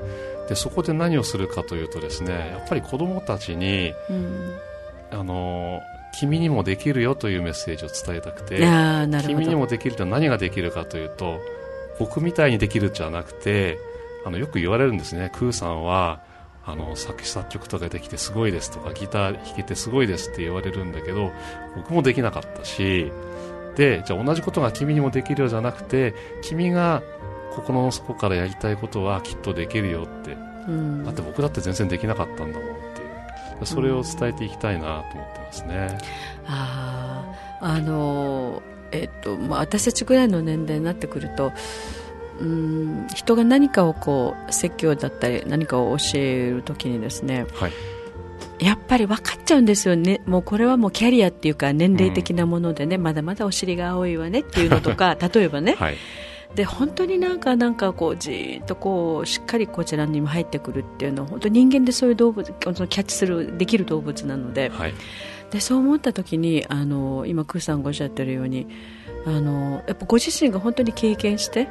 [0.46, 4.56] えでそこで何をするかというとですねやっぱり子供たちにうん、
[5.12, 5.80] あの
[6.20, 8.58] 君にもできるよというメッセージを伝えたくて。
[9.28, 11.40] 君にもできると何ができるかというと
[12.00, 13.78] 僕みたいにできるじゃなくて
[14.30, 15.32] あのよく言われるんですね。
[15.34, 16.22] クーさんは
[16.64, 21.32] あの作詞作曲とかできてすごいですとかギター弾けてすごいですって言われるんだけど
[21.76, 23.12] 僕もできなかったし
[23.76, 26.14] でじゃあ同じことが君にもできるようじゃなくて
[26.44, 27.02] 君が
[27.56, 30.38] 心の底からやりたいことはきっとできるよって。
[30.68, 31.04] うん。
[31.04, 33.06] だって僕だって全然できなかったんだもんってい
[33.62, 33.66] う。
[33.66, 35.98] それを伝えていきたいなと思ってますね、
[36.46, 37.26] あ
[37.60, 38.62] ああの
[38.92, 41.52] えっとまあ、私たちぐらいの年齢になってくると
[42.40, 47.72] うん人が何かをこう説教だったり何かを教えるときにですねはい。
[48.60, 50.22] やっぱり分かっちゃうんですよね。
[50.26, 55.98] もうこれはもうキャリアっていうか年齢的なものでね、まだまだお尻が青いわねっていうのとか 例えばねはい
[56.56, 64.94] で本当になんかなんかこうじーっとこうしっかりこちらにも入ってくるっていうのは本当人間でそういう動物そのキャッチするできる動物なので,、はい。
[65.52, 68.68] でそう思った時にあの今クーさんがおっしゃってるように
[69.26, 71.68] あのやっぱご自身が本当に経験して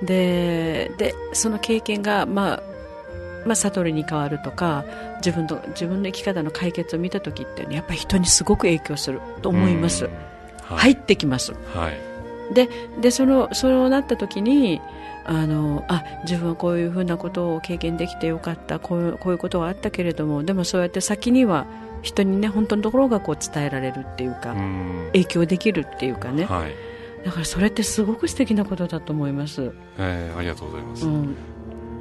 [0.00, 0.06] うん。
[0.06, 2.62] ででその経験が、まあ
[3.46, 4.84] まあ、悟りに変わるとか
[5.16, 10.10] 自分と自分の生き方の解決を見た時っていうのはやっぱり人にすごく影響すると思います、うん。
[10.64, 10.92] 入はい。
[10.92, 11.52] ってきます。
[11.74, 12.13] はい
[12.52, 12.68] で
[13.00, 14.80] でそのそうなった時に
[15.24, 18.78] あのあ自分はこういうふうなことを経験できてよかった。
[18.78, 21.66] こういうこういうことがあったけれどもでもそうやって先には
[22.02, 25.08] 人にね本当のところがこう伝えられるっていうか、うん。
[25.12, 26.74] 影響できるっていうかね、はい。
[27.24, 31.36] だからそれってすごく素敵なことだと思います、えーありがとうございます、うん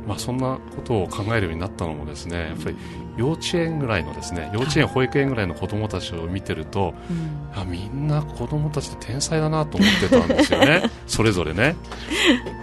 [0.08, 2.78] まあ、そんなことを考えるようになったのもですねやっぱり
[3.16, 7.44] 幼稚園ぐらいのですね幼稚園保育園ぐらいの子供たちを見てるとうん。
[7.56, 10.84] あみんな子供たちって天才だなと思ってたんですよね。
[11.06, 11.76] それぞれね。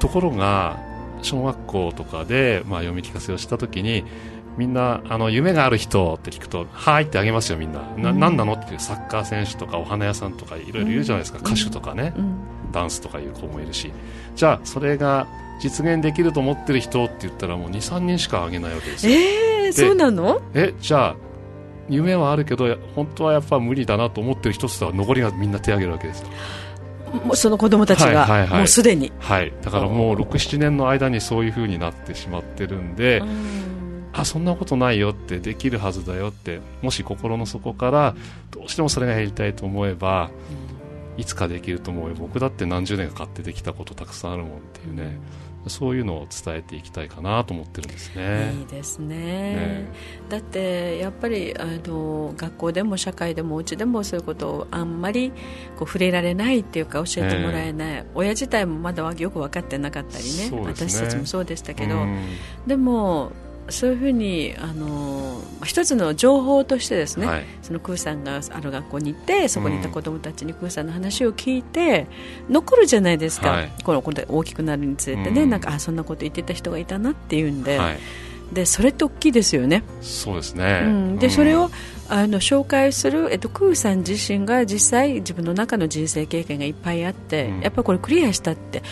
[0.00, 0.78] ところが
[1.22, 4.04] 小学校とかで、まあ、読み聞かせをした時に
[4.56, 7.82] みんなあの夢がある人って聞くとはいってあげますよみんな。
[7.96, 11.46] な,、何なのっていうサッカー選手とかお花屋さんとかいろいろいるじゃないですか、うん。
[11.46, 12.34] 歌手とかね、うん。
[12.72, 13.92] ダンスとかいう子もいるし。
[14.34, 15.26] じゃあそれが
[15.60, 19.14] 実現できると思ってる人って言ったらもう23人しかあげないわけですよ。
[19.14, 20.40] えー、そうなの？
[20.54, 21.16] えじゃあ
[21.88, 26.22] 夢はあるけど本当はやっぱ無理だなと思ってる人って言ったら残りがみんな手を挙げるわけです。
[26.22, 26.28] よ
[27.24, 28.58] もうその子供たちが、はいはいはい。
[28.58, 29.52] もうすでに、はい。
[29.62, 33.22] だからもう67年の間にそういう風になってしまってるんで、
[34.12, 38.14] あそんなことないよってできるはずだよってもし心の底から
[38.50, 40.30] どうしてもそれがやりたいと思えば
[41.16, 42.14] いつかできると思うよ。
[42.16, 45.18] 僕だって何十年かかってできたことたくさんあるもんっていうね
[45.66, 48.54] そういうのを伝えていきたいかなと思ってるんですね。
[48.60, 49.16] いいですね。
[49.16, 49.92] ね。
[50.28, 55.30] だってやっぱりあの学校でも社会でもお家でもそういうことをあんまり
[55.76, 60.50] こう触れられないっていうか教えてもらえない、親自体もまだよく分かってなかったりね。
[60.50, 60.60] ね。
[60.66, 62.26] 私たちもそうでしたけど、うん。
[62.66, 63.32] でも
[63.70, 67.44] そういうふうにあの一つの情報としてですね、はい。
[67.62, 72.06] そのクーさんがある学校に行ってそこにいた子供たちにクーさんの話を聞いて
[72.48, 73.72] 残るじゃないですか、はい。
[73.84, 75.50] このこれ大きくなるにつれてね、うん。
[75.50, 77.98] なんかあそんなこと言ってた人がいたなっていうんで,、はい、
[78.52, 81.32] でそれって大きいですよね、そうですね、うん、でうん。
[81.32, 81.70] それを
[82.08, 87.60] あの紹介する、えっと、クーさん自身が実際自分の中の人生経験がいっぱいあって、うん。
[87.60, 88.82] やっぱりこれクリアしたって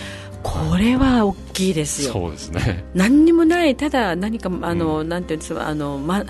[0.49, 2.12] これは大きいですよ。
[2.12, 2.84] そうですね。
[2.94, 6.24] 何にもないただ何かあの、なんていうんですかあの、ま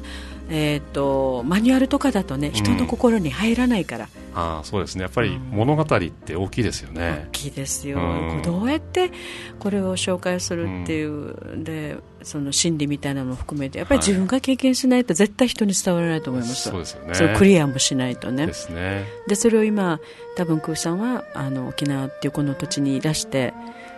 [0.50, 5.02] えー、とマニュアルとかだとね人の心に入らないから、ああそうですね。
[5.02, 7.26] やっぱり物語って大きいですよね。
[7.28, 8.42] 大、きいですよ、うん。
[8.42, 9.10] どうやって
[9.58, 17.36] これを紹介するっていう、でその心理みたいなのも含めてやっぱり自分が経験しないと絶対人に伝わらないと思います、そうですよね。
[17.36, 18.46] クリアもしないとね。
[18.46, 19.04] ですね。
[19.26, 20.00] でそれを今
[20.36, 23.52] 多分クーさんはあの沖縄っていうこの土地にいらして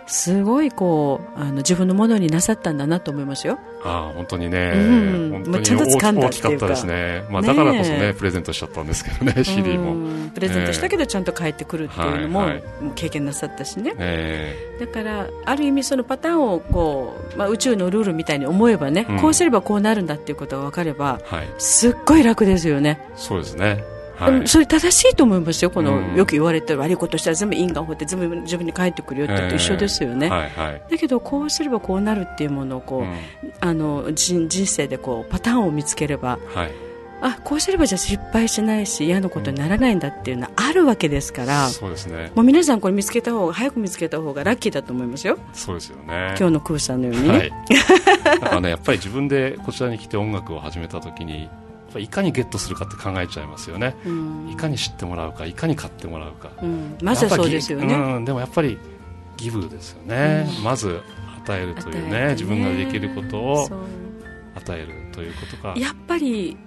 [0.07, 3.59] すごいこうあの自分のものになさったんだなと思いますよ。
[3.83, 6.41] ああ本当にね、うん本当まあちゃんとに掴んだ大っていうか。
[6.41, 12.49] きかったですね、まあ、ねだからこそねプレゼントしちゃったんですけどね CD も、うんプレゼントしたけどちゃんと帰ってくるっていうのも,、
[12.95, 13.93] 経験なさったしね。
[13.97, 14.55] え。
[14.79, 19.19] だからある意味そのパターンをこう、まあ、宇宙のルールみたいに思えばね、うん。
[19.19, 21.47] こうすればこうなるんだっていうことが分かればえはい。
[21.57, 23.65] すっごい楽ですよね、そうですね。
[23.65, 23.75] は
[24.25, 26.15] でもいそれ正しいと思いますよこの、うん。
[26.15, 30.81] よく言われてる悪いことしたら全部因果を掘って全部自分に返ってくるよってのと一緒ですよね、はいはい。
[30.89, 33.53] だけどこうすればこうなるっていうものをこう、うん。
[33.59, 36.91] あの人人生でこうパターンを見つければはい。
[37.21, 42.31] あこうすればじゃあ失敗しないし嫌なことにならないんだっていうのはあるわけですから、そうですね。
[42.33, 45.37] もう皆さんこれ見つけた方が早く見つけた方がラッキーだと思いますよ。
[45.53, 46.35] そうですよね。
[46.39, 47.51] 今日のクーさんのようにね、はい、
[48.25, 54.49] だからねやっぱり自分でこちらに来て音楽を始めた時にやっぱりいかにゲットするかって考えちゃいますよね、うん。
[54.51, 56.51] いかに知ってもらうかいかに買ってもらうか。
[56.61, 56.97] うん。
[57.01, 58.77] まずはそうですよね、うん、でもやっぱり
[59.37, 61.01] ギブですよね、まず
[61.43, 62.31] 与えるというねね。
[62.33, 63.69] 自分ができることを
[64.55, 66.57] 与えるということがやっぱり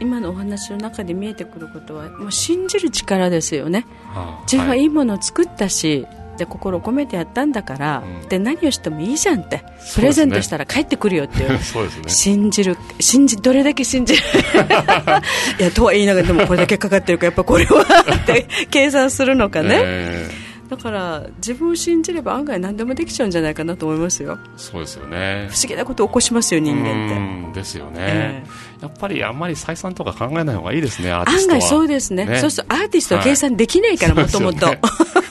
[0.00, 3.86] 今のお話の中で見えてくることはもう信じる力ですよね。
[4.12, 6.06] はあ自分ははいいいものを作ったし、
[6.36, 8.28] で心を込めてやったんだから、うん。
[8.28, 9.62] で何をしてもいいじゃんって、
[9.94, 11.58] プレゼントしたら帰ってくるよっていう。
[11.62, 12.02] そうですね。
[12.08, 14.22] 信じる信じどれだけ信じる？
[15.60, 17.82] いやとは言いながらでもこれだけかかってるからやっぱこれは
[18.22, 20.13] って計算するのかね、え
[20.76, 24.36] だから自分を信じれば案外何でもできちゃうんじゃないかなと思いますよ。
[24.36, 25.48] ーそうですよね。
[25.50, 27.16] 不思議なことを起こしますよ人間って。
[27.16, 27.18] う
[27.50, 28.44] んですよね、え
[28.82, 32.26] やっぱりあんまり採算とか考えない方がいいですね案外そうですね。
[32.26, 32.38] ね。
[32.38, 34.66] そうするとアーティストは計算できないからもともと。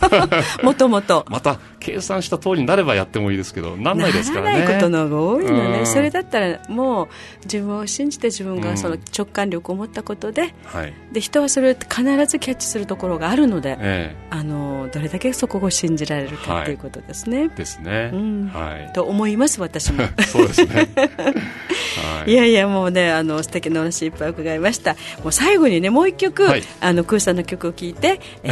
[0.64, 1.26] もともと。
[1.30, 4.60] また計算した通りになればやってもいいですけどなんないですからね。
[4.60, 5.86] ならないことの方が多いのね、うん。
[5.86, 7.08] それだったらもう
[7.44, 10.94] 自分を信じて自分がその直感力を持ったことで,、はい。
[11.12, 14.16] で人はそれを必ずキャッチするところがあるので、え。
[14.30, 16.66] あのどれだけそこを信じられるかはい。
[16.66, 17.44] ということですね。
[17.44, 18.48] えですね、うん。
[18.48, 18.94] はい。
[18.94, 20.04] と思います私も。
[20.28, 20.90] そうですね。
[20.96, 22.32] はい。
[22.32, 24.96] いやいやもうねあの素敵なお話いっぱい伺いました。
[25.24, 26.64] もう最後にねもう一曲、はい。
[26.82, 28.52] あのクーさんの曲を聴いて、ええ。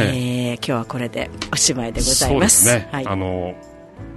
[0.54, 3.06] ー今日はこれでおしまいでございそうまですすね、はい。
[3.06, 3.54] あの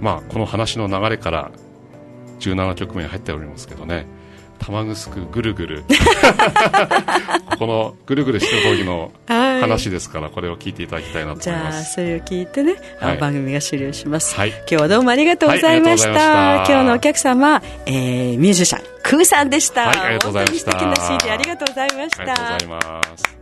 [0.00, 1.50] まあ、この話の流れから
[2.40, 4.06] 17曲目に入っておりますけどね
[4.58, 5.84] 玉城ぐるぐる。
[7.58, 9.60] このぐるぐるしてる時のはい。
[9.60, 11.94] 話ですから、これを聞いていただきたいなとじゃあ思います。
[11.94, 13.18] それを聞いてね、はい。
[13.18, 14.50] 番組が終了します、はい。
[14.50, 20.70] 今日はどうもありがとうございました,、はい今日のお客様、えーミュージシャンクーさんでした、はいありがとうございました。
[20.72, 22.22] 本当に素敵な CD ありがとうございました。
[22.22, 23.36] ありがとうございます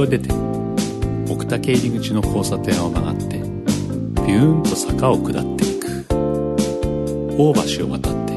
[0.00, 0.30] を出て
[1.30, 6.06] 奥武入り口の交差点を曲がってビューンと坂を下っていく。
[7.38, 8.32] 大橋を渡って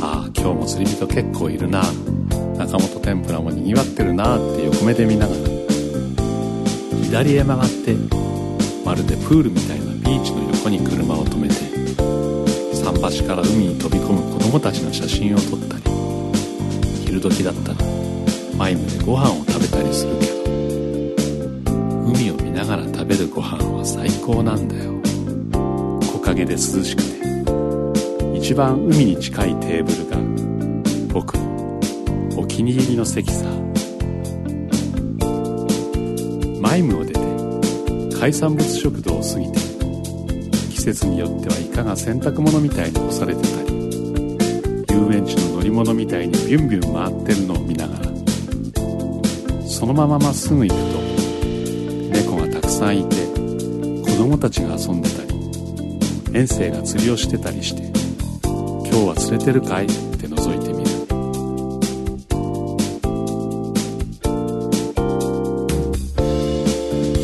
[0.00, 1.82] ああ今日も釣り人結構いるな。
[2.58, 5.40] 中本天ぷらもにぎわってるなって横目で見ながら
[7.04, 7.94] 左へ曲がって
[8.84, 11.54] まるでプールみたいなビーチの横に車を止めて
[12.82, 15.82] 桟橋から海に飛び込む子供たちの写真を撮ったり
[17.06, 17.76] 昼時だったら
[18.56, 20.32] マイムでご飯をべたりするけど。
[22.06, 24.92] 海を見ながら食べるご飯は最高なんだよ。
[26.00, 27.18] 木陰で涼しくて。
[28.36, 30.16] 一番海に近いテーブルが
[31.12, 33.46] 僕のお気に入りの席さ。
[36.60, 37.20] マイムを出て
[38.18, 39.58] 海産物食堂を過ぎて
[40.70, 43.78] 季節によってはイカが洗濯物みたいに干されてたり
[44.90, 47.58] 遊園地の乗り物みたいにビュンビュン回ってるのを
[49.78, 50.98] そのまままっすぐ行くと
[52.10, 53.14] 猫がたくさんいて
[54.10, 55.28] 子供たちが遊んでたり
[56.36, 57.82] 遠征が釣りをしてたりして
[58.42, 59.84] 今日は釣れてるかい？
[59.84, 59.94] って
[60.26, 60.88] 覗いてみる。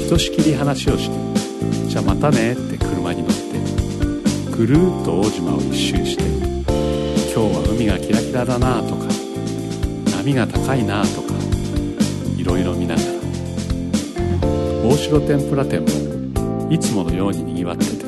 [0.05, 3.37] ひとしきり話をしてじゃあまたねって車に乗って
[4.57, 6.23] ぐるっと大島を一周して
[7.35, 9.09] 今日は海がキラキラだなとか
[10.19, 11.24] 波が高いなとか
[14.95, 18.05] 大城天ぷら店もいつものようににぎわってて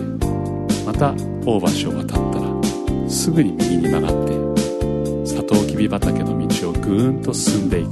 [0.87, 1.13] また
[1.45, 7.91] 大橋を渡ったらすぐに右に曲がってサトウキビ畑の道をぐーんと進んでいく。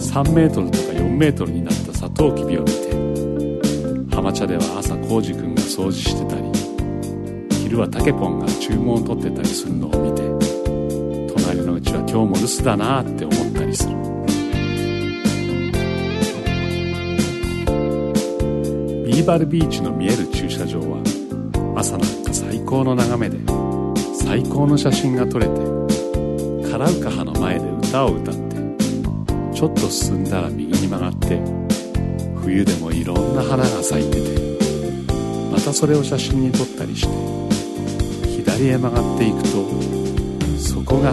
[0.00, 6.42] 3メートルとか4メートルになったサトウキビを見て浜茶では朝浩二君が掃除してたり
[7.62, 10.22] 昼はタケポンが注文を取ってたりするのを見て
[11.32, 14.11] 隣のうちは今日も留守だなって思ったりする。
[19.20, 21.02] ーバルビーチの見える駐車場は
[21.76, 23.38] 朝なんか最高の眺めで
[24.14, 25.52] 最高の写真が撮れて
[26.70, 28.56] カラウカハの前で歌を歌って
[29.54, 31.40] ちょっと進んだら右に曲がって
[32.42, 34.42] 冬でもいろんな花が咲いてて
[35.50, 37.08] またそれを写真に撮ったりして
[38.42, 39.48] 左へ曲がっていくと
[40.58, 41.12] そこが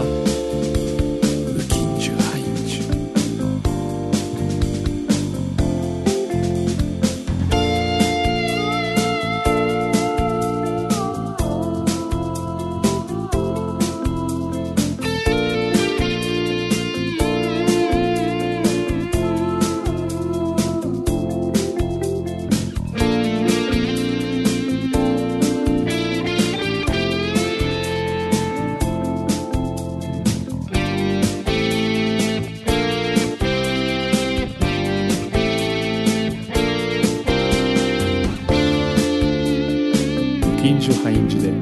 [40.80, 41.52] 金樹ハイン樹で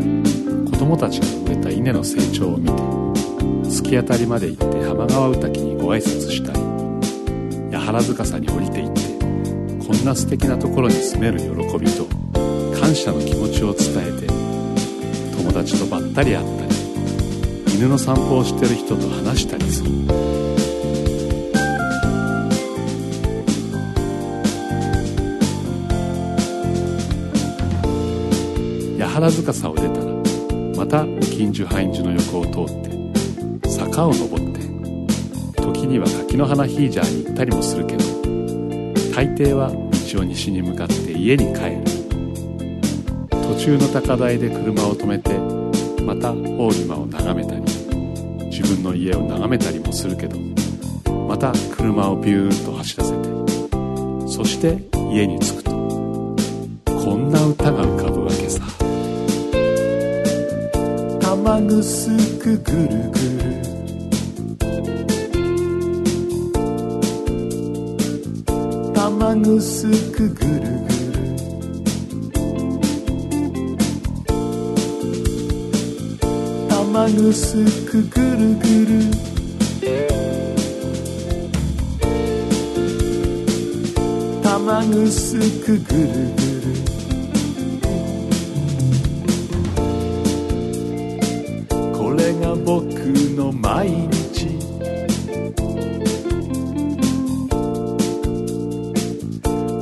[0.70, 2.72] 子供たちが植えた稲の成長を見て
[3.68, 6.60] 突き当たりまで行って浜川宇滝にご挨拶したり
[7.76, 9.02] 八原塚さに降りて行って
[9.84, 12.06] こんな素敵なところに住める喜びと
[12.80, 14.28] 感謝の気持ちを伝えて
[15.36, 20.38] 友達とばったり会ったり犬の散歩をしてる人と話したりする。
[29.18, 30.04] 原塚さを出たら
[30.76, 34.60] また近所ハインジの横を通って坂を登って
[35.60, 38.04] 時には柿の花ヒージャーに行ったりもするけど
[39.12, 41.98] 大抵は道を西に向かって家に帰る。
[43.28, 45.36] 途中の高台で車を止めて
[46.04, 47.62] また大島を眺めたり
[48.46, 50.38] 自分の家を眺めたりもするけど
[51.26, 54.78] また車をビューンと走らせてそして
[55.12, 58.77] 家に着くとこんな歌が浮かぶわけさ。
[61.49, 63.49] 玉ぐすくぐるぐる。
[68.92, 71.16] 玉ぐすくぐるぐる。
[76.68, 79.01] 玉ぐすくぐるぐる。
[84.42, 86.57] 玉ぐすくぐるぐる。
[92.78, 92.86] 僕
[93.34, 94.46] の毎日。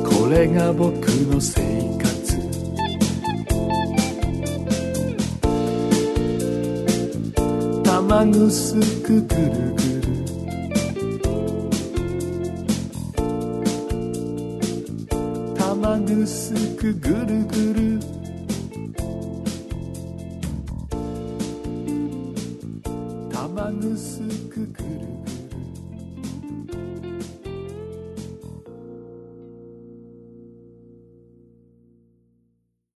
[0.02, 0.94] これが僕
[1.28, 1.60] の生
[2.00, 2.40] 活。
[7.84, 10.16] 玉ぐすくぐるぐる。
[15.54, 17.25] 玉ぐすくぐるぐる。